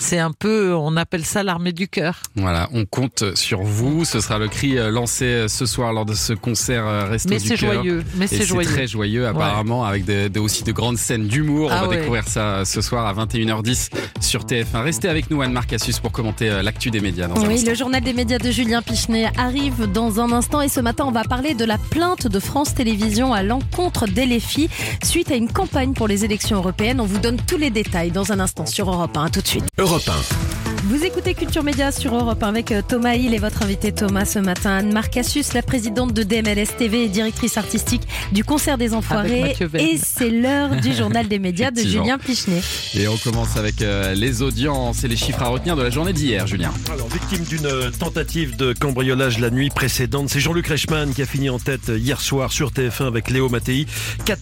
C'est 0.00 0.18
un 0.18 0.32
peu, 0.32 0.74
on 0.74 0.96
appelle 0.96 1.24
ça 1.24 1.42
l'armée 1.42 1.72
du 1.72 1.86
cœur. 1.86 2.22
Voilà, 2.34 2.68
on 2.72 2.86
compte 2.86 3.36
sur 3.36 3.62
vous. 3.62 4.04
Ce 4.04 4.20
sera 4.20 4.38
le 4.38 4.48
cri 4.48 4.76
euh, 4.78 4.90
lancé 4.90 5.24
euh, 5.26 5.48
ce 5.48 5.64
soir 5.64 5.92
lors 5.92 6.04
de 6.06 6.14
ce 6.14 6.32
concert 6.32 6.86
euh, 6.86 7.04
Resto 7.08 7.28
Mais 7.28 7.38
du 7.38 7.46
c'est 7.48 7.56
Cœur. 7.56 7.74
joyeux, 7.74 8.04
mais 8.16 8.24
Et 8.24 8.28
c'est 8.28 8.42
joyeux. 8.44 8.68
très 8.68 8.86
joyeux 8.88 9.26
apparemment, 9.28 9.84
avec 9.84 10.04
de- 10.04 10.28
de- 10.28 10.40
aussi 10.40 10.64
de 10.64 10.72
grandes 10.72 10.96
scènes 10.96 11.28
d'humour. 11.28 11.68
Ah 11.70 11.78
on 11.78 11.82
va 11.82 11.88
ouais. 11.88 11.96
découvrir 11.98 12.26
ça 12.26 12.64
ce 12.64 12.80
soir 12.80 13.06
à 13.06 13.12
21h10 13.14 13.90
sur 14.20 14.44
TF1. 14.44 14.82
Restez 14.82 15.08
avec 15.08 15.30
nous, 15.30 15.40
Anne-Marc 15.42 15.68
Cassus, 15.70 16.00
pour 16.00 16.10
commenter 16.10 16.48
l'actu 16.62 16.90
des 16.90 17.00
médias 17.00 17.28
dans 17.28 17.40
Oui, 17.46 17.62
le 17.64 17.74
journal 17.74 18.02
des 18.02 18.12
médias 18.14 18.38
de 18.38 18.50
Julien 18.50 18.82
Pichenet 18.82 19.30
arrive 19.36 19.86
dans 19.92 20.20
un 20.20 20.32
instant 20.32 20.62
et 20.62 20.68
ce 20.68 20.80
matin 20.80 21.04
on 21.06 21.12
va 21.12 21.22
parler 21.24 21.54
de 21.54 21.64
la 21.64 21.78
plainte 21.78 22.26
de 22.26 22.40
France 22.40 22.74
Télévisions 22.74 23.32
à 23.34 23.42
l'encontre 23.42 24.06
d'LFI 24.06 24.68
suite 25.04 25.30
à 25.30 25.36
une 25.36 25.52
campagne 25.52 25.92
pour 25.92 26.08
les 26.08 26.24
élections 26.24 26.56
européennes. 26.56 27.00
On 27.00 27.06
vous 27.06 27.18
donne 27.18 27.36
tous 27.46 27.58
les 27.58 27.70
détails 27.70 28.10
dans 28.10 28.32
un 28.32 28.40
instant 28.40 28.66
sur 28.66 28.90
Europe 28.90 29.16
1. 29.16 29.24
À 29.26 29.30
tout 29.30 29.42
de 29.42 29.46
suite. 29.46 29.64
Europe 29.82 30.51
Vous 30.92 31.06
écoutez 31.06 31.32
Culture 31.32 31.64
Média 31.64 31.90
sur 31.90 32.14
Europe 32.14 32.42
1 32.42 32.48
avec 32.48 32.70
euh, 32.70 32.82
Thomas 32.86 33.14
Hill 33.14 33.32
et 33.32 33.38
votre 33.38 33.62
invité 33.62 33.92
Thomas 33.92 34.26
ce 34.26 34.38
matin, 34.38 34.72
Anne-Marc 34.76 35.14
Cassius, 35.14 35.54
la 35.54 35.62
présidente 35.62 36.12
de 36.12 36.22
DMLS 36.22 36.76
TV 36.76 37.04
et 37.04 37.08
directrice 37.08 37.56
artistique 37.56 38.02
du 38.30 38.44
Concert 38.44 38.76
des 38.76 38.92
Enfoirés. 38.92 39.56
Et 39.78 39.96
c'est 39.96 40.28
l'heure 40.28 40.76
du 40.76 40.92
journal 40.94 41.28
des 41.28 41.38
médias 41.38 41.70
de. 41.70 41.80
Julien 41.80 42.18
Pichenet. 42.18 42.60
Et 42.94 43.08
on 43.08 43.16
commence 43.16 43.56
avec 43.56 43.80
euh, 43.80 44.12
les 44.12 44.42
audiences 44.42 45.02
et 45.02 45.08
les 45.08 45.16
chiffres 45.16 45.42
à 45.42 45.48
retenir 45.48 45.76
de 45.76 45.82
la 45.82 45.88
journée 45.88 46.12
d'hier, 46.12 46.46
Julien. 46.46 46.74
Alors, 46.92 47.08
victime 47.08 47.44
d'une 47.44 47.64
euh, 47.64 47.90
tentative 47.90 48.56
de 48.56 48.74
cambriolage 48.74 49.38
la 49.38 49.48
nuit 49.48 49.70
précédente, 49.70 50.28
c'est 50.28 50.40
Jean-Luc 50.40 50.66
Reichmann 50.66 51.14
qui 51.14 51.22
a 51.22 51.26
fini 51.26 51.48
en 51.48 51.58
tête 51.58 51.88
hier 51.88 52.20
soir 52.20 52.52
sur 52.52 52.70
TF1 52.70 53.06
avec 53.06 53.30
Léo 53.30 53.48
Mattei. 53.48 53.86
4 54.26 54.40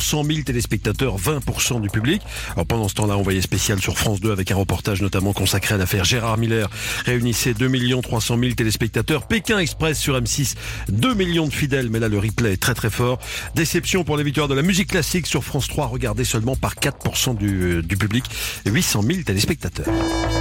100 0.00 0.24
000 0.24 0.40
téléspectateurs, 0.44 1.16
20% 1.16 1.80
du 1.80 1.90
public. 1.90 2.22
Alors, 2.54 2.66
pendant 2.66 2.88
ce 2.88 2.94
temps-là, 2.94 3.16
envoyé 3.16 3.40
spécial 3.40 3.80
sur 3.80 3.96
France 3.96 4.18
2 4.18 4.32
avec 4.32 4.50
un 4.50 4.56
reportage 4.56 5.00
notamment 5.00 5.32
consacré 5.32 5.76
à 5.76 5.78
Gérard 6.02 6.38
Miller. 6.38 6.68
Réunissait 7.04 7.54
2 7.54 7.68
300 8.02 8.38
000 8.38 8.52
téléspectateurs. 8.52 9.26
Pékin 9.26 9.58
Express 9.58 9.98
sur 9.98 10.18
M6, 10.18 10.54
2 10.88 11.14
millions 11.14 11.46
de 11.46 11.52
fidèles, 11.52 11.88
mais 11.90 11.98
là 11.98 12.08
le 12.08 12.18
replay 12.18 12.54
est 12.54 12.56
très 12.56 12.74
très 12.74 12.90
fort. 12.90 13.18
Déception 13.54 14.04
pour 14.04 14.16
les 14.16 14.24
victoires 14.24 14.48
de 14.48 14.54
la 14.54 14.62
musique 14.62 14.88
classique 14.88 15.26
sur 15.26 15.44
France 15.44 15.68
3, 15.68 15.86
regardé 15.86 16.24
seulement 16.24 16.56
par 16.56 16.74
4% 16.74 17.36
du, 17.36 17.82
du 17.82 17.96
public. 17.96 18.24
800 18.66 19.02
000 19.02 19.22
téléspectateurs. 19.22 19.86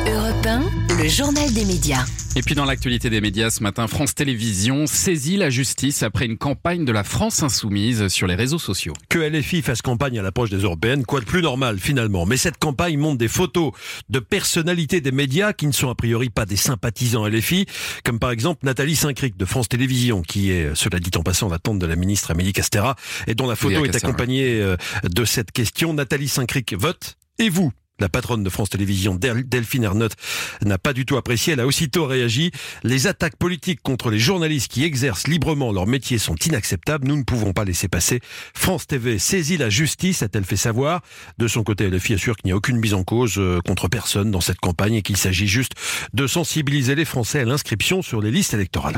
Europe 0.07 0.45
1, 0.45 0.61
le 1.01 1.09
journal 1.09 1.51
des 1.53 1.65
médias. 1.65 2.05
Et 2.33 2.41
puis 2.43 2.55
dans 2.55 2.63
l'actualité 2.63 3.09
des 3.09 3.19
médias 3.19 3.49
ce 3.49 3.61
matin, 3.61 3.87
France 3.87 4.15
Télévisions 4.15 4.87
saisit 4.87 5.35
la 5.35 5.49
justice 5.49 6.01
après 6.01 6.25
une 6.25 6.37
campagne 6.37 6.85
de 6.85 6.91
la 6.93 7.03
France 7.03 7.43
Insoumise 7.43 8.07
sur 8.07 8.25
les 8.25 8.35
réseaux 8.35 8.57
sociaux. 8.57 8.93
Que 9.09 9.19
LFI 9.19 9.61
fasse 9.61 9.81
campagne 9.81 10.17
à 10.17 10.21
l'approche 10.21 10.49
des 10.49 10.59
européennes, 10.59 11.03
quoi 11.05 11.19
de 11.19 11.25
plus 11.25 11.41
normal 11.41 11.77
finalement? 11.77 12.25
Mais 12.25 12.37
cette 12.37 12.57
campagne 12.57 12.97
montre 12.97 13.17
des 13.17 13.27
photos 13.27 13.73
de 14.09 14.19
personnalités 14.19 15.01
des 15.01 15.11
médias 15.11 15.51
qui 15.51 15.67
ne 15.67 15.73
sont 15.73 15.89
a 15.89 15.95
priori 15.95 16.29
pas 16.29 16.45
des 16.45 16.55
sympathisants 16.55 17.27
LFI, 17.27 17.65
comme 18.05 18.17
par 18.17 18.31
exemple 18.31 18.65
Nathalie 18.65 18.95
Saint-Cric 18.95 19.35
de 19.35 19.43
France 19.43 19.67
Télévisions, 19.67 20.21
qui 20.21 20.51
est, 20.51 20.73
cela 20.73 20.99
dit 20.99 21.11
en 21.17 21.23
passant, 21.23 21.49
la 21.49 21.59
tante 21.59 21.79
de 21.79 21.85
la 21.85 21.97
ministre 21.97 22.31
Amélie 22.31 22.53
Castera, 22.53 22.95
et 23.27 23.35
dont 23.35 23.47
la 23.47 23.57
photo 23.57 23.83
est 23.83 23.95
accompagnée 23.95 24.61
euh, 24.61 24.77
de 25.03 25.25
cette 25.25 25.51
question. 25.51 25.93
Nathalie 25.93 26.29
Saint-Cric 26.29 26.75
vote, 26.79 27.17
et 27.39 27.49
vous? 27.49 27.73
La 28.01 28.09
patronne 28.09 28.43
de 28.43 28.49
France 28.49 28.69
Télévisions, 28.69 29.15
Del- 29.15 29.47
Delphine 29.47 29.83
Ernotte, 29.83 30.15
n'a 30.63 30.77
pas 30.77 30.93
du 30.93 31.05
tout 31.05 31.17
apprécié. 31.17 31.53
Elle 31.53 31.59
a 31.61 31.67
aussitôt 31.67 32.05
réagi. 32.05 32.51
Les 32.83 33.07
attaques 33.07 33.35
politiques 33.37 33.81
contre 33.81 34.09
les 34.09 34.19
journalistes 34.19 34.71
qui 34.71 34.83
exercent 34.83 35.27
librement 35.27 35.71
leur 35.71 35.87
métier 35.87 36.17
sont 36.17 36.35
inacceptables. 36.35 37.07
Nous 37.07 37.15
ne 37.15 37.23
pouvons 37.23 37.53
pas 37.53 37.63
laisser 37.65 37.87
passer. 37.87 38.19
France 38.53 38.87
TV 38.87 39.19
saisit 39.19 39.57
la 39.57 39.69
justice, 39.69 40.21
a-t-elle 40.23 40.43
fait 40.43 40.55
savoir. 40.57 41.01
De 41.37 41.47
son 41.47 41.63
côté, 41.63 41.89
LFI 41.89 42.15
assure 42.15 42.35
qu'il 42.35 42.47
n'y 42.47 42.51
a 42.51 42.55
aucune 42.55 42.77
mise 42.77 42.93
en 42.93 43.03
cause 43.03 43.35
euh, 43.37 43.59
contre 43.65 43.87
personne 43.87 44.31
dans 44.31 44.41
cette 44.41 44.59
campagne 44.59 44.95
et 44.95 45.01
qu'il 45.01 45.17
s'agit 45.17 45.47
juste 45.47 45.73
de 46.13 46.27
sensibiliser 46.27 46.95
les 46.95 47.05
Français 47.05 47.39
à 47.39 47.45
l'inscription 47.45 48.01
sur 48.01 48.21
les 48.21 48.31
listes 48.31 48.53
électorales. 48.53 48.95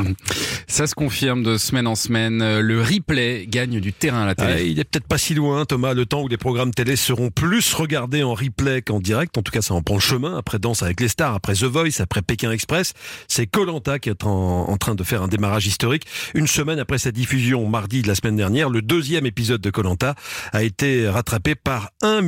Ça 0.67 0.87
se 0.87 0.95
confirme 0.95 1.43
de 1.43 1.57
semaine 1.57 1.87
en 1.87 1.95
semaine. 1.95 2.41
Euh, 2.41 2.61
Le 2.61 2.81
replay 2.81 3.45
gagne 3.47 3.79
du 3.79 3.91
terrain 3.93 4.23
à 4.23 4.25
la 4.25 4.35
télé. 4.35 4.53
Ah, 4.55 4.61
il 4.61 4.79
est 4.79 4.83
peut-être 4.83 5.07
pas 5.07 5.17
si 5.17 5.33
loin, 5.33 5.65
Thomas, 5.65 5.93
le 5.93 6.05
temps 6.05 6.21
où 6.23 6.27
les 6.27 6.37
programmes 6.37 6.73
télé 6.73 6.95
seront 6.95 7.29
plus 7.29 7.73
regardés 7.73 8.23
en 8.23 8.33
replay 8.33 8.81
qu'en 8.81 8.92
direct. 8.99 9.37
En 9.37 9.41
tout 9.41 9.51
cas, 9.51 9.61
ça 9.61 9.73
en 9.73 9.81
prend 9.81 9.95
le 9.95 10.01
chemin. 10.01 10.37
Après 10.37 10.59
Danse 10.59 10.83
avec 10.83 10.99
les 10.99 11.07
stars, 11.07 11.33
après 11.35 11.53
The 11.53 11.63
Voice, 11.63 11.99
après 12.01 12.21
Pékin 12.21 12.51
Express, 12.51 12.93
c'est 13.27 13.47
Colanta 13.47 13.99
qui 13.99 14.09
est 14.09 14.23
en, 14.23 14.69
en 14.69 14.77
train 14.77 14.95
de 14.95 15.03
faire 15.03 15.21
un 15.23 15.27
démarrage 15.27 15.65
historique. 15.67 16.03
Une 16.33 16.47
semaine 16.47 16.79
après 16.79 16.97
sa 16.97 17.11
diffusion 17.11 17.67
mardi 17.67 18.01
de 18.01 18.07
la 18.07 18.15
semaine 18.15 18.35
dernière, 18.35 18.69
le 18.69 18.81
deuxième 18.81 19.25
épisode 19.25 19.61
de 19.61 19.69
Colanta 19.69 20.15
a 20.51 20.63
été 20.63 21.07
rattrapé 21.09 21.55
par 21.55 21.89
1 22.01 22.21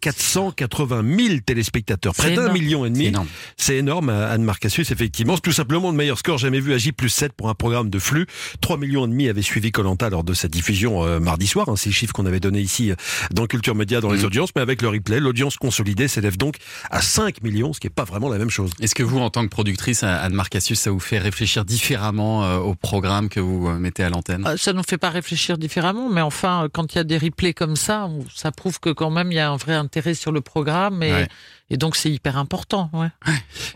480 0.00 1.02
000 1.28 1.38
téléspectateurs. 1.44 2.14
Près 2.14 2.30
d'un 2.34 2.42
énorme. 2.42 2.52
million 2.58 2.84
et 2.86 2.90
demi. 2.90 3.06
énorme. 3.06 3.26
C'est 3.56 3.76
énorme, 3.76 4.08
Anne 4.10 4.42
Marcassus, 4.42 4.86
effectivement. 4.90 5.34
C'est 5.36 5.42
tout 5.42 5.52
simplement 5.52 5.90
le 5.90 5.96
meilleur 5.96 6.18
score 6.18 6.38
jamais 6.38 6.60
vu 6.60 6.72
à 6.72 6.78
J 6.78 6.92
plus 6.92 7.08
7 7.08 7.32
pour 7.32 7.48
un 7.48 7.54
programme 7.54 7.90
de 7.90 7.98
flux. 7.98 8.26
3 8.60 8.76
millions 8.78 9.04
et 9.06 9.08
demi 9.08 9.28
avaient 9.28 9.42
suivi 9.42 9.70
Colanta 9.70 10.08
lors 10.10 10.24
de 10.24 10.34
sa 10.34 10.48
diffusion 10.48 11.04
euh, 11.04 11.20
mardi 11.20 11.46
soir. 11.46 11.68
Hein, 11.68 11.74
c'est 11.76 11.88
les 11.90 11.94
chiffres 11.94 12.12
qu'on 12.12 12.26
avait 12.26 12.40
donnés 12.40 12.60
ici 12.60 12.90
euh, 12.90 12.94
dans 13.32 13.46
Culture 13.46 13.74
Média 13.74 14.00
dans 14.00 14.10
les 14.12 14.20
Mhm. 14.20 14.24
audiences. 14.26 14.50
Mais 14.56 14.62
avec 14.62 14.82
le 14.82 14.88
replay, 14.88 15.20
l'audience 15.20 15.56
consolidée 15.56 15.99
s'élève 16.08 16.36
donc 16.36 16.56
à 16.90 17.00
5 17.00 17.42
millions, 17.42 17.72
ce 17.72 17.80
qui 17.80 17.86
est 17.86 17.90
pas 17.90 18.04
vraiment 18.04 18.28
la 18.28 18.38
même 18.38 18.50
chose. 18.50 18.70
Est-ce 18.80 18.94
que 18.94 19.02
vous, 19.02 19.18
en 19.18 19.30
tant 19.30 19.42
que 19.44 19.48
productrice, 19.50 20.02
Anne-Marc 20.02 20.50
Cassius, 20.50 20.80
ça 20.80 20.90
vous 20.90 21.00
fait 21.00 21.18
réfléchir 21.18 21.64
différemment 21.64 22.44
euh, 22.44 22.58
au 22.58 22.74
programme 22.74 23.28
que 23.28 23.40
vous 23.40 23.68
euh, 23.68 23.78
mettez 23.78 24.02
à 24.04 24.10
l'antenne? 24.10 24.46
Euh, 24.46 24.56
Ça 24.56 24.72
nous 24.72 24.82
fait 24.82 24.98
pas 24.98 25.10
réfléchir 25.10 25.58
différemment, 25.58 26.08
mais 26.08 26.20
enfin, 26.20 26.68
quand 26.72 26.94
il 26.94 26.98
y 26.98 27.00
a 27.00 27.04
des 27.04 27.18
replays 27.18 27.54
comme 27.54 27.76
ça, 27.76 28.08
ça 28.34 28.52
prouve 28.52 28.80
que 28.80 28.90
quand 28.90 29.10
même 29.10 29.32
il 29.32 29.36
y 29.36 29.40
a 29.40 29.50
un 29.50 29.56
vrai 29.56 29.74
intérêt 29.74 30.14
sur 30.14 30.32
le 30.32 30.40
programme 30.40 31.02
et, 31.02 31.12
Ouais. 31.12 31.28
Et 31.70 31.76
donc 31.76 31.96
c'est 31.96 32.10
hyper 32.10 32.36
important. 32.36 32.90
Ouais. 32.92 33.08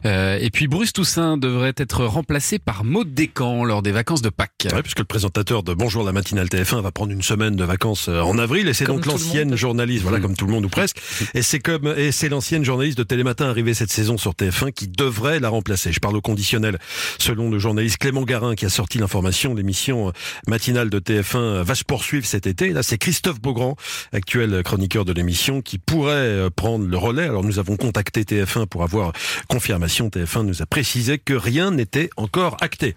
Euh, 0.04 0.38
Et 0.40 0.50
puis 0.50 0.66
Bruce 0.68 0.92
Toussaint 0.92 1.36
devrait 1.36 1.74
être 1.76 2.04
remplacé 2.04 2.58
par 2.58 2.84
Maud 2.84 3.14
Descamps 3.14 3.64
lors 3.64 3.82
des 3.82 3.92
vacances 3.92 4.22
de 4.22 4.28
Pâques. 4.28 4.50
Ouais, 4.72 4.82
puisque 4.82 4.98
le 4.98 5.04
présentateur 5.04 5.62
de 5.62 5.74
Bonjour 5.74 6.04
la 6.04 6.12
matinale 6.12 6.46
TF1 6.48 6.80
va 6.82 6.90
prendre 6.90 7.12
une 7.12 7.22
semaine 7.22 7.56
de 7.56 7.64
vacances 7.64 8.08
euh, 8.08 8.20
en 8.20 8.38
avril 8.38 8.68
et 8.68 8.74
c'est 8.74 8.84
donc 8.86 9.06
l'ancienne 9.06 9.56
journaliste, 9.56 10.02
voilà 10.02 10.18
Mhm. 10.18 10.22
comme 10.22 10.36
tout 10.36 10.46
le 10.46 10.52
monde 10.52 10.64
ou 10.64 10.68
presque, 10.68 10.96
et 11.34 11.42
c'est 11.42 11.58
comme 11.60 11.92
et 11.96 12.12
c'est 12.12 12.28
l'ancienne 12.28 12.64
journaliste 12.64 12.98
de 12.98 13.02
Télématin 13.02 13.46
arrivée 13.48 13.74
cette 13.74 13.90
saison 13.90 14.16
sur 14.16 14.32
TF1 14.34 14.72
qui 14.72 14.88
devrait 14.88 15.40
la 15.40 15.48
remplacer. 15.48 15.92
Je 15.92 16.00
parle 16.00 16.16
au 16.16 16.20
conditionnel. 16.20 16.78
Selon 17.18 17.50
le 17.50 17.58
journaliste 17.58 17.98
Clément 17.98 18.22
Garin 18.22 18.54
qui 18.54 18.64
a 18.66 18.68
sorti 18.68 18.98
l'information, 18.98 19.54
l'émission 19.54 20.08
euh, 20.08 20.12
matinale 20.48 20.90
de 20.90 20.98
TF1 20.98 21.62
va 21.62 21.74
se 21.74 21.84
poursuivre 21.84 22.26
cet 22.26 22.46
été. 22.46 22.70
Là, 22.70 22.82
c'est 22.82 22.98
Christophe 22.98 23.40
Beaugrand, 23.40 23.76
actuel 24.12 24.62
chroniqueur 24.64 25.04
de 25.04 25.12
l'émission, 25.12 25.62
qui 25.62 25.78
pourrait 25.78 26.12
euh, 26.14 26.50
prendre 26.54 26.86
le 26.86 26.96
relais. 26.96 27.24
Alors 27.24 27.44
nous 27.44 27.58
avons 27.58 27.76
contacté 27.84 28.22
TF1 28.22 28.66
pour 28.66 28.82
avoir 28.82 29.12
confirmation. 29.48 30.08
TF1 30.08 30.42
nous 30.42 30.62
a 30.62 30.66
précisé 30.66 31.18
que 31.18 31.34
rien 31.34 31.70
n'était 31.70 32.08
encore 32.16 32.56
acté. 32.60 32.96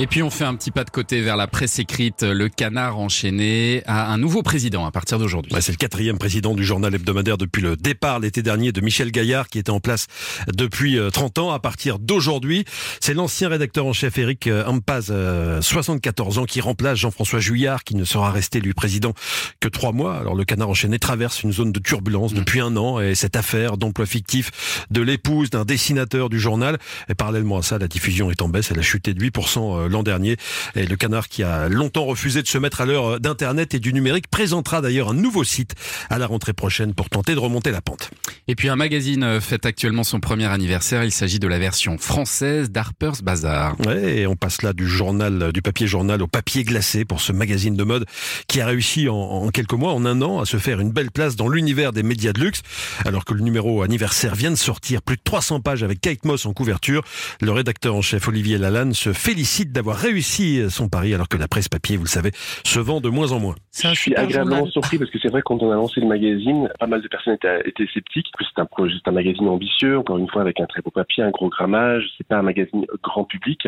Et 0.00 0.06
puis 0.06 0.22
on 0.22 0.30
fait 0.30 0.46
un 0.46 0.54
petit 0.54 0.70
pas 0.70 0.84
de 0.84 0.88
côté 0.88 1.20
vers 1.20 1.36
la 1.36 1.46
presse 1.46 1.78
écrite. 1.78 2.22
Le 2.22 2.48
canard 2.48 2.98
enchaîné 2.98 3.82
a 3.84 4.10
un 4.10 4.16
nouveau 4.16 4.42
président 4.42 4.86
à 4.86 4.90
partir 4.90 5.18
d'aujourd'hui. 5.18 5.52
C'est 5.60 5.72
le 5.72 5.76
quatrième 5.76 6.16
président 6.16 6.54
du 6.54 6.64
journal 6.64 6.94
hebdomadaire 6.94 7.36
depuis 7.36 7.60
le 7.60 7.76
départ 7.76 8.18
l'été 8.18 8.40
dernier 8.40 8.72
de 8.72 8.80
Michel 8.80 9.10
Gaillard 9.10 9.48
qui 9.48 9.58
était 9.58 9.68
en 9.68 9.78
place 9.78 10.06
depuis 10.50 10.98
euh, 10.98 11.10
30 11.10 11.36
ans. 11.36 11.50
À 11.50 11.58
partir 11.58 11.98
d'aujourd'hui, 11.98 12.64
c'est 13.00 13.12
l'ancien 13.12 13.50
rédacteur 13.50 13.84
en 13.84 13.92
chef 13.92 14.16
Eric 14.16 14.46
euh, 14.46 14.64
Hampaz, 14.64 15.08
euh, 15.10 15.60
74 15.60 16.38
ans, 16.38 16.46
qui 16.46 16.62
remplace 16.62 16.96
Jean-François 16.96 17.40
Juillard 17.40 17.84
qui 17.84 17.94
ne 17.94 18.04
sera 18.04 18.32
resté 18.32 18.62
lui 18.62 18.72
président 18.72 19.12
que 19.60 19.68
trois 19.68 19.92
mois. 19.92 20.16
Alors 20.16 20.34
le 20.34 20.46
canard 20.46 20.70
enchaîné 20.70 20.98
traverse 20.98 21.42
une 21.42 21.52
zone 21.52 21.72
de 21.72 21.78
turbulence 21.78 22.32
depuis 22.32 22.60
un 22.60 22.74
an 22.78 23.00
et 23.00 23.14
cette 23.14 23.36
affaire 23.36 23.76
d'emploi 23.76 24.06
fictif 24.06 24.86
de 24.90 25.02
l'épouse 25.02 25.50
d'un 25.50 25.66
dessinateur 25.66 26.30
du 26.30 26.40
journal 26.40 26.78
et 27.10 27.14
parallèlement 27.14 27.58
à 27.58 27.62
ça, 27.62 27.76
la 27.76 27.86
diffusion 27.86 28.30
est 28.30 28.40
en 28.40 28.48
baisse. 28.48 28.70
Elle 28.70 28.78
a 28.78 28.82
chuté 28.82 29.12
de 29.12 29.22
8% 29.22 29.89
l'an 29.90 30.02
dernier. 30.02 30.36
Et 30.74 30.86
le 30.86 30.96
canard 30.96 31.28
qui 31.28 31.42
a 31.42 31.68
longtemps 31.68 32.04
refusé 32.04 32.42
de 32.42 32.48
se 32.48 32.58
mettre 32.58 32.80
à 32.80 32.86
l'heure 32.86 33.20
d'Internet 33.20 33.74
et 33.74 33.78
du 33.78 33.92
numérique 33.92 34.28
présentera 34.28 34.80
d'ailleurs 34.80 35.10
un 35.10 35.14
nouveau 35.14 35.44
site 35.44 35.74
à 36.08 36.18
la 36.18 36.26
rentrée 36.26 36.52
prochaine 36.52 36.94
pour 36.94 37.10
tenter 37.10 37.34
de 37.34 37.38
remonter 37.38 37.70
la 37.70 37.80
pente. 37.80 38.10
Et 38.48 38.54
puis 38.54 38.68
un 38.68 38.76
magazine 38.76 39.22
euh, 39.22 39.40
fête 39.40 39.66
actuellement 39.66 40.04
son 40.04 40.20
premier 40.20 40.46
anniversaire. 40.46 41.04
Il 41.04 41.12
s'agit 41.12 41.38
de 41.38 41.48
la 41.48 41.58
version 41.58 41.98
française 41.98 42.70
d'Harper's 42.70 43.22
Bazaar. 43.22 43.78
Ouais, 43.80 44.18
et 44.18 44.26
on 44.26 44.36
passe 44.36 44.62
là 44.62 44.72
du 44.72 44.86
journal, 44.86 45.52
du 45.52 45.62
papier 45.62 45.86
journal 45.86 46.22
au 46.22 46.26
papier 46.26 46.64
glacé 46.64 47.04
pour 47.04 47.20
ce 47.20 47.32
magazine 47.32 47.76
de 47.76 47.84
mode 47.84 48.06
qui 48.46 48.60
a 48.60 48.66
réussi 48.66 49.08
en, 49.08 49.14
en 49.14 49.48
quelques 49.50 49.72
mois, 49.72 49.92
en 49.92 50.04
un 50.06 50.22
an, 50.22 50.40
à 50.40 50.46
se 50.46 50.56
faire 50.56 50.80
une 50.80 50.90
belle 50.90 51.10
place 51.10 51.36
dans 51.36 51.48
l'univers 51.48 51.92
des 51.92 52.02
médias 52.02 52.32
de 52.32 52.40
luxe. 52.40 52.62
Alors 53.04 53.24
que 53.24 53.34
le 53.34 53.40
numéro 53.40 53.82
anniversaire 53.82 54.34
vient 54.34 54.50
de 54.50 54.56
sortir, 54.56 55.02
plus 55.02 55.16
de 55.16 55.22
300 55.24 55.60
pages 55.60 55.82
avec 55.82 56.00
Kate 56.00 56.24
Moss 56.24 56.46
en 56.46 56.52
couverture, 56.52 57.02
le 57.40 57.52
rédacteur 57.52 57.94
en 57.94 58.02
chef 58.02 58.28
Olivier 58.28 58.58
Lalanne 58.58 58.94
se 58.94 59.12
félicite 59.12 59.72
d'avoir 59.80 59.96
réussi 59.96 60.68
son 60.68 60.90
pari 60.90 61.14
alors 61.14 61.26
que 61.26 61.38
la 61.38 61.48
presse 61.48 61.70
papier, 61.70 61.96
vous 61.96 62.04
le 62.04 62.08
savez, 62.08 62.32
se 62.34 62.78
vend 62.78 63.00
de 63.00 63.08
moins 63.08 63.32
en 63.32 63.40
moins. 63.40 63.54
Je 63.72 63.94
suis 63.94 64.14
agréablement 64.14 64.66
surpris 64.66 64.98
parce 64.98 65.10
que 65.10 65.18
c'est 65.18 65.28
vrai 65.28 65.40
quand 65.42 65.62
on 65.62 65.70
a 65.70 65.74
lancé 65.74 66.00
le 66.00 66.06
magazine, 66.06 66.68
pas 66.78 66.86
mal 66.86 67.00
de 67.00 67.08
personnes 67.08 67.34
étaient, 67.34 67.62
étaient 67.66 67.88
sceptiques. 67.94 68.26
Que 68.38 68.44
c'est 68.44 68.60
un 68.60 68.66
projet, 68.66 68.94
c'est 69.02 69.08
un 69.08 69.14
magazine 69.14 69.48
ambitieux, 69.48 69.98
encore 69.98 70.18
une 70.18 70.28
fois 70.28 70.42
avec 70.42 70.60
un 70.60 70.66
très 70.66 70.82
beau 70.82 70.90
papier, 70.90 71.22
un 71.22 71.30
gros 71.30 71.48
grammage. 71.48 72.04
C'est 72.18 72.26
pas 72.26 72.36
un 72.36 72.42
magazine 72.42 72.84
grand 73.02 73.24
public, 73.24 73.66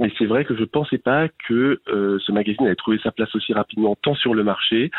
mais 0.00 0.10
c'est 0.18 0.26
vrai 0.26 0.44
que 0.44 0.56
je 0.56 0.64
pensais 0.64 0.98
pas 0.98 1.28
que 1.48 1.80
euh, 1.88 2.18
ce 2.26 2.32
magazine 2.32 2.66
allait 2.66 2.74
trouver 2.74 2.98
sa 3.02 3.12
place 3.12 3.32
aussi 3.36 3.52
rapidement, 3.52 3.96
tant 4.02 4.16
sur 4.16 4.34
le 4.34 4.42
marché 4.42 4.90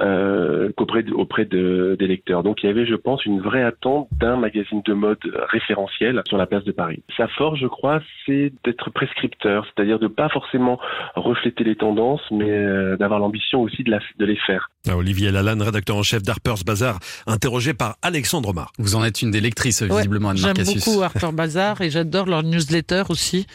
euh, 0.00 0.70
qu'auprès 0.76 1.02
de, 1.02 1.12
auprès 1.12 1.44
de, 1.44 1.96
des 1.98 2.06
lecteurs. 2.06 2.42
Donc 2.42 2.62
il 2.62 2.66
y 2.66 2.68
avait, 2.68 2.86
je 2.86 2.94
pense, 2.96 3.24
une 3.24 3.40
vraie 3.40 3.62
attente 3.62 4.08
d'un 4.18 4.36
magazine 4.36 4.82
de 4.84 4.92
mode 4.92 5.18
référentiel 5.50 6.20
sur 6.26 6.36
la 6.36 6.46
place 6.46 6.64
de 6.64 6.72
Paris. 6.72 7.02
Sa 7.16 7.28
force, 7.28 7.58
je 7.60 7.66
crois, 7.66 8.00
c'est 8.26 8.52
d'être 8.64 8.90
prescripteur, 8.90 9.64
c'est-à-dire 9.66 9.98
de 9.98 10.08
pas 10.08 10.28
forcément 10.28 10.78
refléter 11.14 11.64
les 11.64 11.76
tendances, 11.76 12.22
mais 12.30 12.50
euh, 12.50 12.96
d'avoir 12.96 13.20
l'ambition 13.20 13.62
aussi 13.62 13.84
de, 13.84 13.90
la, 13.90 14.00
de 14.18 14.24
les 14.24 14.36
faire. 14.46 14.70
Ah, 14.88 14.96
Olivier 14.96 15.30
Lalanne, 15.30 15.62
rédacteur 15.62 15.96
en 15.96 16.02
chef 16.02 16.22
d'Harper's 16.22 16.64
Bazaar, 16.64 16.98
interrogé 17.26 17.72
par 17.74 17.96
Alexandre 18.02 18.48
Omar. 18.50 18.72
Vous 18.78 18.96
en 18.96 19.04
êtes 19.04 19.22
une 19.22 19.30
des 19.30 19.40
lectrices, 19.40 19.80
Ouais, 19.82 19.96
visiblement, 19.96 20.30
Anne 20.30 20.36
J'aime 20.38 20.54
beaucoup 20.54 21.02
Harper 21.02 21.30
Bazaar 21.32 21.80
et 21.80 21.90
j'adore 21.90 22.26
leur 22.26 22.42
newsletter 22.42 23.04
aussi. 23.10 23.46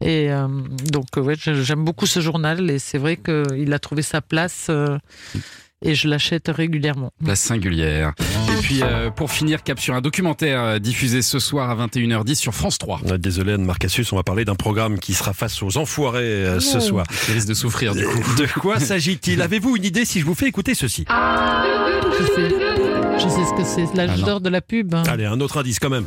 Et 0.00 0.30
euh, 0.32 0.48
donc, 0.92 1.06
ouais, 1.16 1.34
j'aime 1.38 1.84
beaucoup 1.84 2.06
ce 2.06 2.18
journal 2.20 2.68
et 2.68 2.78
c'est 2.78 2.98
vrai 2.98 3.16
qu'il 3.16 3.72
a 3.72 3.78
trouvé 3.78 4.02
sa 4.02 4.20
place. 4.20 4.66
euh, 4.68 4.98
et 5.84 5.94
je 5.94 6.08
l'achète 6.08 6.48
régulièrement. 6.48 7.12
La 7.24 7.36
singulière. 7.36 8.12
Et 8.52 8.60
puis 8.62 8.80
euh, 8.82 9.10
pour 9.10 9.30
finir, 9.30 9.62
cap 9.62 9.78
sur 9.78 9.94
un 9.94 10.00
documentaire 10.00 10.60
euh, 10.60 10.78
diffusé 10.78 11.22
ce 11.22 11.38
soir 11.38 11.70
à 11.70 11.86
21h10 11.86 12.34
sur 12.34 12.54
France 12.54 12.78
3. 12.78 13.00
Ouais, 13.04 13.18
Désolé 13.18 13.52
Anne 13.52 13.70
Cassius, 13.78 14.12
on 14.12 14.16
va 14.16 14.22
parler 14.22 14.44
d'un 14.44 14.54
programme 14.54 14.98
qui 14.98 15.14
sera 15.14 15.32
face 15.32 15.62
aux 15.62 15.76
enfoirés 15.76 16.20
euh, 16.22 16.60
ce 16.60 16.80
soir. 16.80 17.06
Qui 17.26 17.32
risque 17.32 17.48
de 17.48 17.54
souffrir 17.54 17.94
du 17.94 18.04
coup. 18.04 18.34
De 18.36 18.46
quoi 18.60 18.80
s'agit-il? 18.80 19.40
Avez-vous 19.42 19.76
une 19.76 19.84
idée 19.84 20.04
si 20.04 20.20
je 20.20 20.24
vous 20.24 20.34
fais 20.34 20.46
écouter 20.48 20.74
ceci? 20.74 21.04
Je 21.08 22.24
sais, 22.24 22.48
je 23.18 23.28
sais 23.28 23.44
ce 23.44 23.56
que 23.56 23.64
c'est, 23.64 23.96
l'âge 23.96 24.18
Ah 24.22 24.26
d'or 24.26 24.40
de 24.40 24.48
la 24.48 24.60
pub. 24.60 24.94
hein. 24.94 25.02
Allez, 25.06 25.26
un 25.26 25.40
autre 25.40 25.58
indice 25.58 25.78
quand 25.78 25.90
même. 25.90 26.06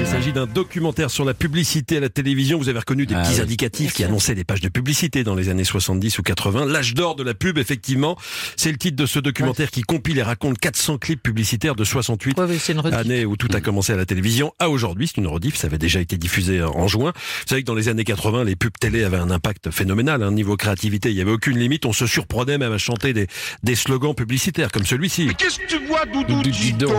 Il 0.00 0.06
s'agit 0.06 0.32
d'un 0.32 0.46
documentaire 0.46 1.10
sur 1.10 1.24
la 1.24 1.34
publicité 1.34 1.98
à 1.98 2.00
la 2.00 2.08
télévision. 2.08 2.58
Vous 2.58 2.68
avez 2.68 2.78
reconnu 2.80 3.06
des 3.06 3.14
Ah 3.14 3.22
petits 3.22 3.34
oui. 3.36 3.40
indicatifs 3.42 3.92
qui 3.92 4.02
annonçaient 4.02 4.34
des 4.34 4.44
pages 4.44 4.60
de 4.60 4.68
publicité 4.68 5.22
dans 5.24 5.34
les 5.34 5.48
années 5.50 5.62
70 5.64 6.18
ou 6.18 6.22
80. 6.22 6.66
L'âge 6.66 6.94
d'or 6.94 7.14
de 7.14 7.22
la 7.22 7.34
pub, 7.34 7.58
effectivement. 7.58 8.16
C'est 8.56 8.72
le 8.72 8.78
titre 8.78 8.96
de 8.96 9.06
ce 9.06 9.18
documentaire 9.18 9.70
qui 9.70 9.82
compile 9.82 10.18
et 10.18 10.22
raconte 10.22 10.58
400 10.58 10.98
clips 10.98 11.22
publicitaires 11.22 11.74
de 11.76 11.84
68 11.84 12.38
Ouais, 12.38 12.44
ouais, 12.46 12.58
c'est 12.58 12.72
une 12.72 12.80
rediff. 12.80 12.98
année 12.98 13.24
où 13.24 13.36
tout 13.36 13.48
a 13.52 13.60
commencé 13.60 13.92
à 13.92 13.96
la 13.96 14.04
télévision 14.04 14.52
à 14.58 14.68
aujourd'hui. 14.68 15.06
C'est 15.06 15.20
une 15.20 15.26
rediff, 15.28 15.56
ça 15.56 15.68
avait 15.68 15.78
déjà 15.78 16.00
été 16.00 16.16
diffusé 16.16 16.62
en 16.62 16.88
juin. 16.88 17.12
Vous 17.14 17.48
savez 17.48 17.62
que 17.62 17.66
dans 17.66 17.74
les 17.74 17.88
années 17.88 18.04
80, 18.04 18.44
les 18.44 18.56
pubs 18.56 18.72
télé 18.80 19.04
avaient 19.04 19.16
un 19.18 19.30
impact 19.30 19.70
phénoménal. 19.70 20.22
Hein. 20.22 20.32
Niveau 20.32 20.56
créativité, 20.56 21.10
il 21.10 21.14
n'y 21.14 21.20
avait 21.20 21.30
aucune 21.32 21.58
limite. 21.58 21.86
On 21.86 21.92
se 21.92 22.06
surprenait 22.06 22.58
même 22.58 22.72
à 22.72 22.78
chanter 22.78 23.12
des, 23.12 23.26
des 23.62 23.74
slogans 23.76 24.14
publicitaires 24.14 24.72
comme 24.72 24.84
celui-ci. 24.86 25.28
Qu'est-ce 25.38 25.58
que 25.60 25.66
tu 25.68 25.86
vois, 25.86 26.04
Doudou 26.06 26.42
Dis 26.42 26.72
donc. 26.72 26.92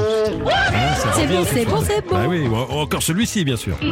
Ah, 0.50 0.96
C'est 1.16 1.28
bon, 1.28 1.46
c'est 1.52 1.66
bon, 1.66 1.84
c'est 1.86 2.08
bon. 2.08 2.16
Bah 2.22 2.28
oui, 2.30 2.48
ou 2.48 2.56
encore 2.56 3.02
celui-ci, 3.02 3.44
bien 3.44 3.58
sûr. 3.58 3.76
Un 3.82 3.88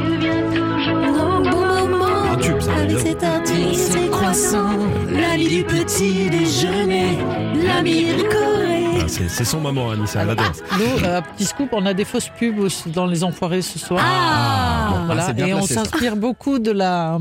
tube, 2.37 2.61
ça, 2.61 2.75
Avec 2.75 3.17
tartines, 3.17 3.73
ses 3.73 4.07
croissants, 4.09 4.77
l'ami 5.09 5.47
du 5.47 5.63
petit 5.63 6.29
déjeuner, 6.29 7.17
l'ami 7.55 8.05
Corée. 8.29 8.88
Ah, 9.09 9.11
c'est 9.11 9.29
c'est 9.29 9.43
son 9.45 9.59
maman, 9.59 9.89
Anissa, 9.89 10.21
elle 10.21 10.29
adore. 10.29 10.51
Nous, 10.77 11.03
euh, 11.03 11.21
petit 11.35 11.45
scoop, 11.45 11.69
on 11.71 11.85
a 11.87 11.93
des 11.95 12.05
fausses 12.05 12.29
pubs 12.39 12.59
aussi 12.59 12.91
dans 12.91 13.07
les 13.07 13.23
enfoirés 13.23 13.61
ce 13.63 13.79
soir. 13.79 14.03
Ah 14.05 15.01
voilà. 15.05 15.23
Ah, 15.23 15.27
c'est 15.27 15.33
bien 15.33 15.47
et 15.47 15.53
on 15.53 15.57
placé, 15.57 15.73
s'inspire 15.73 16.15
beaucoup 16.15 16.59
de 16.59 16.71
la, 16.71 17.17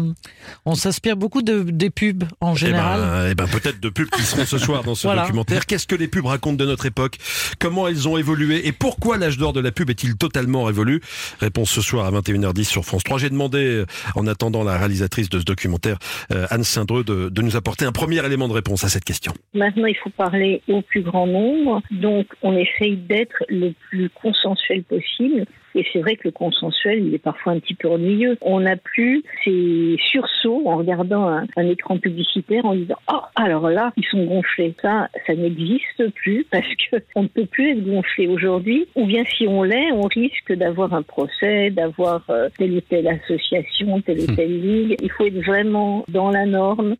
on 0.67 0.75
s'inspire 0.75 1.17
beaucoup 1.17 1.41
de 1.41 1.63
des 1.63 1.89
pubs 1.91 2.25
en 2.41 2.55
général. 2.55 3.01
Eh 3.01 3.05
ben, 3.07 3.29
eh 3.31 3.35
ben, 3.35 3.47
peut-être 3.47 3.81
de 3.81 3.89
pubs 3.89 4.11
qui 4.11 4.23
seront 4.23 4.45
ce 4.45 4.59
soir 4.59 4.85
dans 4.85 4.95
ce 4.95 5.07
Voilà. 5.07 5.23
documentaire. 5.23 5.65
Qu'est-ce 5.65 5.87
que 5.87 5.95
les 5.95 6.09
pubs 6.09 6.27
racontent 6.27 6.57
de 6.57 6.67
notre 6.67 6.85
époque? 6.87 7.17
Comment 7.59 7.89
elles 7.89 8.07
ont 8.07 8.19
évolué? 8.19 8.67
Et 8.67 8.73
pourquoi 8.73 9.17
l'âge 9.17 9.39
d'or 9.39 9.53
de 9.55 9.61
la 9.61 9.73
pub 9.73 9.89
est-il 9.89 10.17
totalement 10.17 10.65
révolu? 10.65 11.01
Réponse 11.41 11.71
ce 11.71 11.81
soir 11.81 12.05
à 12.05 12.11
21h10 12.11 12.65
sur 12.65 12.85
France 12.85 13.05
3. 13.05 13.19
J'ai 13.19 13.31
demandé, 13.31 13.59
euh, 13.65 13.87
en 14.15 14.27
attendant 14.27 14.63
la 14.63 14.77
réalisatrice 14.77 15.31
de 15.31 15.39
ce 15.39 15.45
documentaire, 15.45 15.99
euh, 16.33 16.47
Anne 16.51 16.65
Sindreux, 16.65 17.05
de, 17.05 17.31
de 17.31 17.43
nous 17.43 17.57
apporter 17.57 17.87
un 17.87 17.93
premier 17.93 18.25
élément 18.25 18.49
de 18.49 18.53
réponse 18.53 18.85
à 18.85 18.89
cette 18.89 19.05
question. 19.05 19.33
Maintenant, 19.55 19.87
il 19.87 19.97
faut 20.03 20.11
parler 20.11 20.63
au 20.69 20.83
plus 20.83 21.03
grand 21.03 21.27
nombre. 21.27 21.78
Donc, 21.91 22.27
on 22.43 22.57
essaye 22.57 22.97
d'être 22.97 23.45
le 23.49 23.73
plus 23.91 24.11
consensuel 24.11 24.83
possible. 24.83 25.45
Et 25.75 25.87
c'est 25.93 26.01
vrai 26.01 26.17
que 26.17 26.27
le 26.27 26.33
consensuel, 26.33 27.07
il 27.07 27.15
est 27.15 27.23
parfois 27.23 27.53
un 27.53 27.61
petit 27.61 27.75
peu 27.75 27.89
ennuyeux. 27.89 28.37
On 28.41 28.61
n'a 28.61 28.77
plus 28.77 29.23
ces 29.45 29.97
sursauts 30.11 30.63
en 30.67 30.79
regardant 30.79 31.29
un, 31.29 31.47
un 31.57 31.69
écran 31.69 31.99
publicitaire 31.99 32.65
en 32.65 32.75
disant 32.75 32.97
«Oh, 33.13 33.21
alors 33.37 33.69
là, 33.69 33.93
ils 33.97 34.05
sont 34.07 34.25
gonflés». 34.25 34.75
Ça, 34.83 35.09
ça 35.27 35.35
n'existe 35.35 36.11
plus 36.15 36.45
parce 36.51 36.67
que 36.67 36.97
on 37.15 37.25
ne 37.25 37.29
peut 37.29 37.47
plus 37.47 37.71
être 37.71 37.85
gonflé 37.85 38.27
aujourd'hui. 38.27 38.87
Ou 38.97 39.07
bien 39.07 39.25
si 39.37 39.47
on 39.47 39.63
l'est, 39.63 39.93
on 39.93 40.09
risque 40.09 40.53
d'avoir 40.53 40.95
un 40.95 41.03
procès, 41.03 41.71
d'avoir 41.71 42.25
euh, 42.31 42.49
telle 42.59 42.73
ou 42.73 42.81
telle 42.81 43.07
association, 43.07 44.01
telle 44.01 44.21
ou 44.21 44.35
telle 44.35 44.61
ligue. 44.61 44.97
Il 45.01 45.11
faut 45.11 45.27
être 45.27 45.45
vraiment 45.45 46.05
dans 46.09 46.31
la 46.31 46.47
norme. 46.47 46.97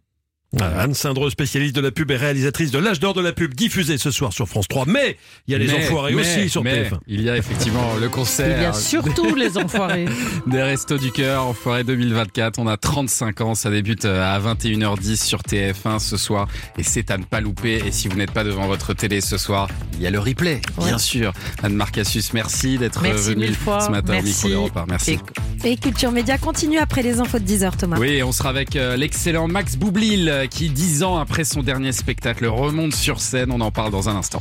Anne 0.59 0.95
Sindreux, 0.95 1.29
spécialiste 1.29 1.77
de 1.77 1.83
la 1.83 1.91
pub 1.91 2.11
et 2.11 2.17
réalisatrice 2.17 2.71
de 2.71 2.79
l'âge 2.79 3.01
d'or 3.01 3.13
de 3.13 3.21
la 3.21 3.33
pub, 3.35 3.53
diffusée 3.53 3.99
ce 3.99 4.11
soir 4.11 4.33
sur 4.33 4.49
France 4.49 4.67
3. 4.67 4.87
Mais 4.87 5.19
il 5.47 5.53
y 5.53 5.55
a 5.55 5.59
les 5.59 5.67
Mais, 5.67 5.75
enfoirés 5.75 6.15
mais, 6.15 6.23
aussi 6.23 6.49
sur 6.49 6.65
mais, 6.65 6.85
TF1. 6.85 6.99
Il 7.07 7.21
y 7.21 7.29
a 7.29 7.37
effectivement 7.37 7.97
le 8.01 8.09
concert. 8.09 8.57
Il 8.59 8.63
y 8.63 8.65
a 8.65 8.73
surtout 8.73 9.35
les 9.35 9.59
enfoirés. 9.59 10.07
Des 10.47 10.63
Restos 10.63 10.97
du 10.97 11.13
Cœur, 11.13 11.45
Enfoiré 11.45 11.85
2024. 11.85 12.59
On 12.59 12.67
a 12.67 12.79
35 12.79 13.43
ans, 13.43 13.55
ça 13.55 13.71
débute 13.71 14.07
euh, 14.07 14.25
à 14.25 14.41
21h10 14.41 15.23
sur 15.23 15.41
TF1 15.43 15.99
ce 15.99 16.17
soir. 16.17 16.49
Et 16.79 16.83
c'est 16.83 17.11
à 17.11 17.19
ne 17.19 17.25
pas 17.25 17.43
louper. 17.43 17.83
Et 17.87 17.93
si 17.93 18.09
vous 18.09 18.17
n'êtes 18.17 18.33
pas 18.33 18.45
devant 18.45 18.67
votre 18.67 18.95
télé 18.95 19.21
ce 19.21 19.37
soir, 19.37 19.69
il 19.99 20.03
y 20.03 20.07
a 20.07 20.11
le 20.11 20.19
replay, 20.19 20.63
bien 20.79 20.97
sûr. 20.97 21.35
Anne 21.63 21.75
Marcassus, 21.75 22.25
merci 22.33 22.79
d'être 22.79 23.03
venue 23.03 23.53
ce 23.53 23.91
matin 23.91 24.15
Merci. 24.15 24.19
au 24.19 24.23
micro 24.23 24.49
d'Europe 24.49 24.77
1. 24.79 24.87
Merci. 24.89 25.19
Et 25.65 25.77
Culture 25.77 26.13
Média 26.13 26.39
continue 26.39 26.79
après 26.79 27.03
les 27.03 27.21
infos 27.21 27.39
de 27.39 27.45
10h, 27.45 27.77
Thomas. 27.77 27.99
Oui, 27.99 28.23
on 28.23 28.33
sera 28.33 28.49
avec 28.49 28.77
euh, 28.77 28.97
l'excellent 28.97 29.49
Max 29.49 29.77
Boublil 29.77 30.38
qui, 30.47 30.71
dix 30.71 31.03
ans 31.03 31.17
après 31.19 31.45
son 31.45 31.63
dernier 31.63 31.93
spectacle, 31.93 32.47
remonte 32.47 32.95
sur 32.95 33.21
scène. 33.21 33.51
On 33.51 33.61
en 33.61 33.71
parle 33.71 33.91
dans 33.91 34.09
un 34.09 34.17
instant. 34.17 34.41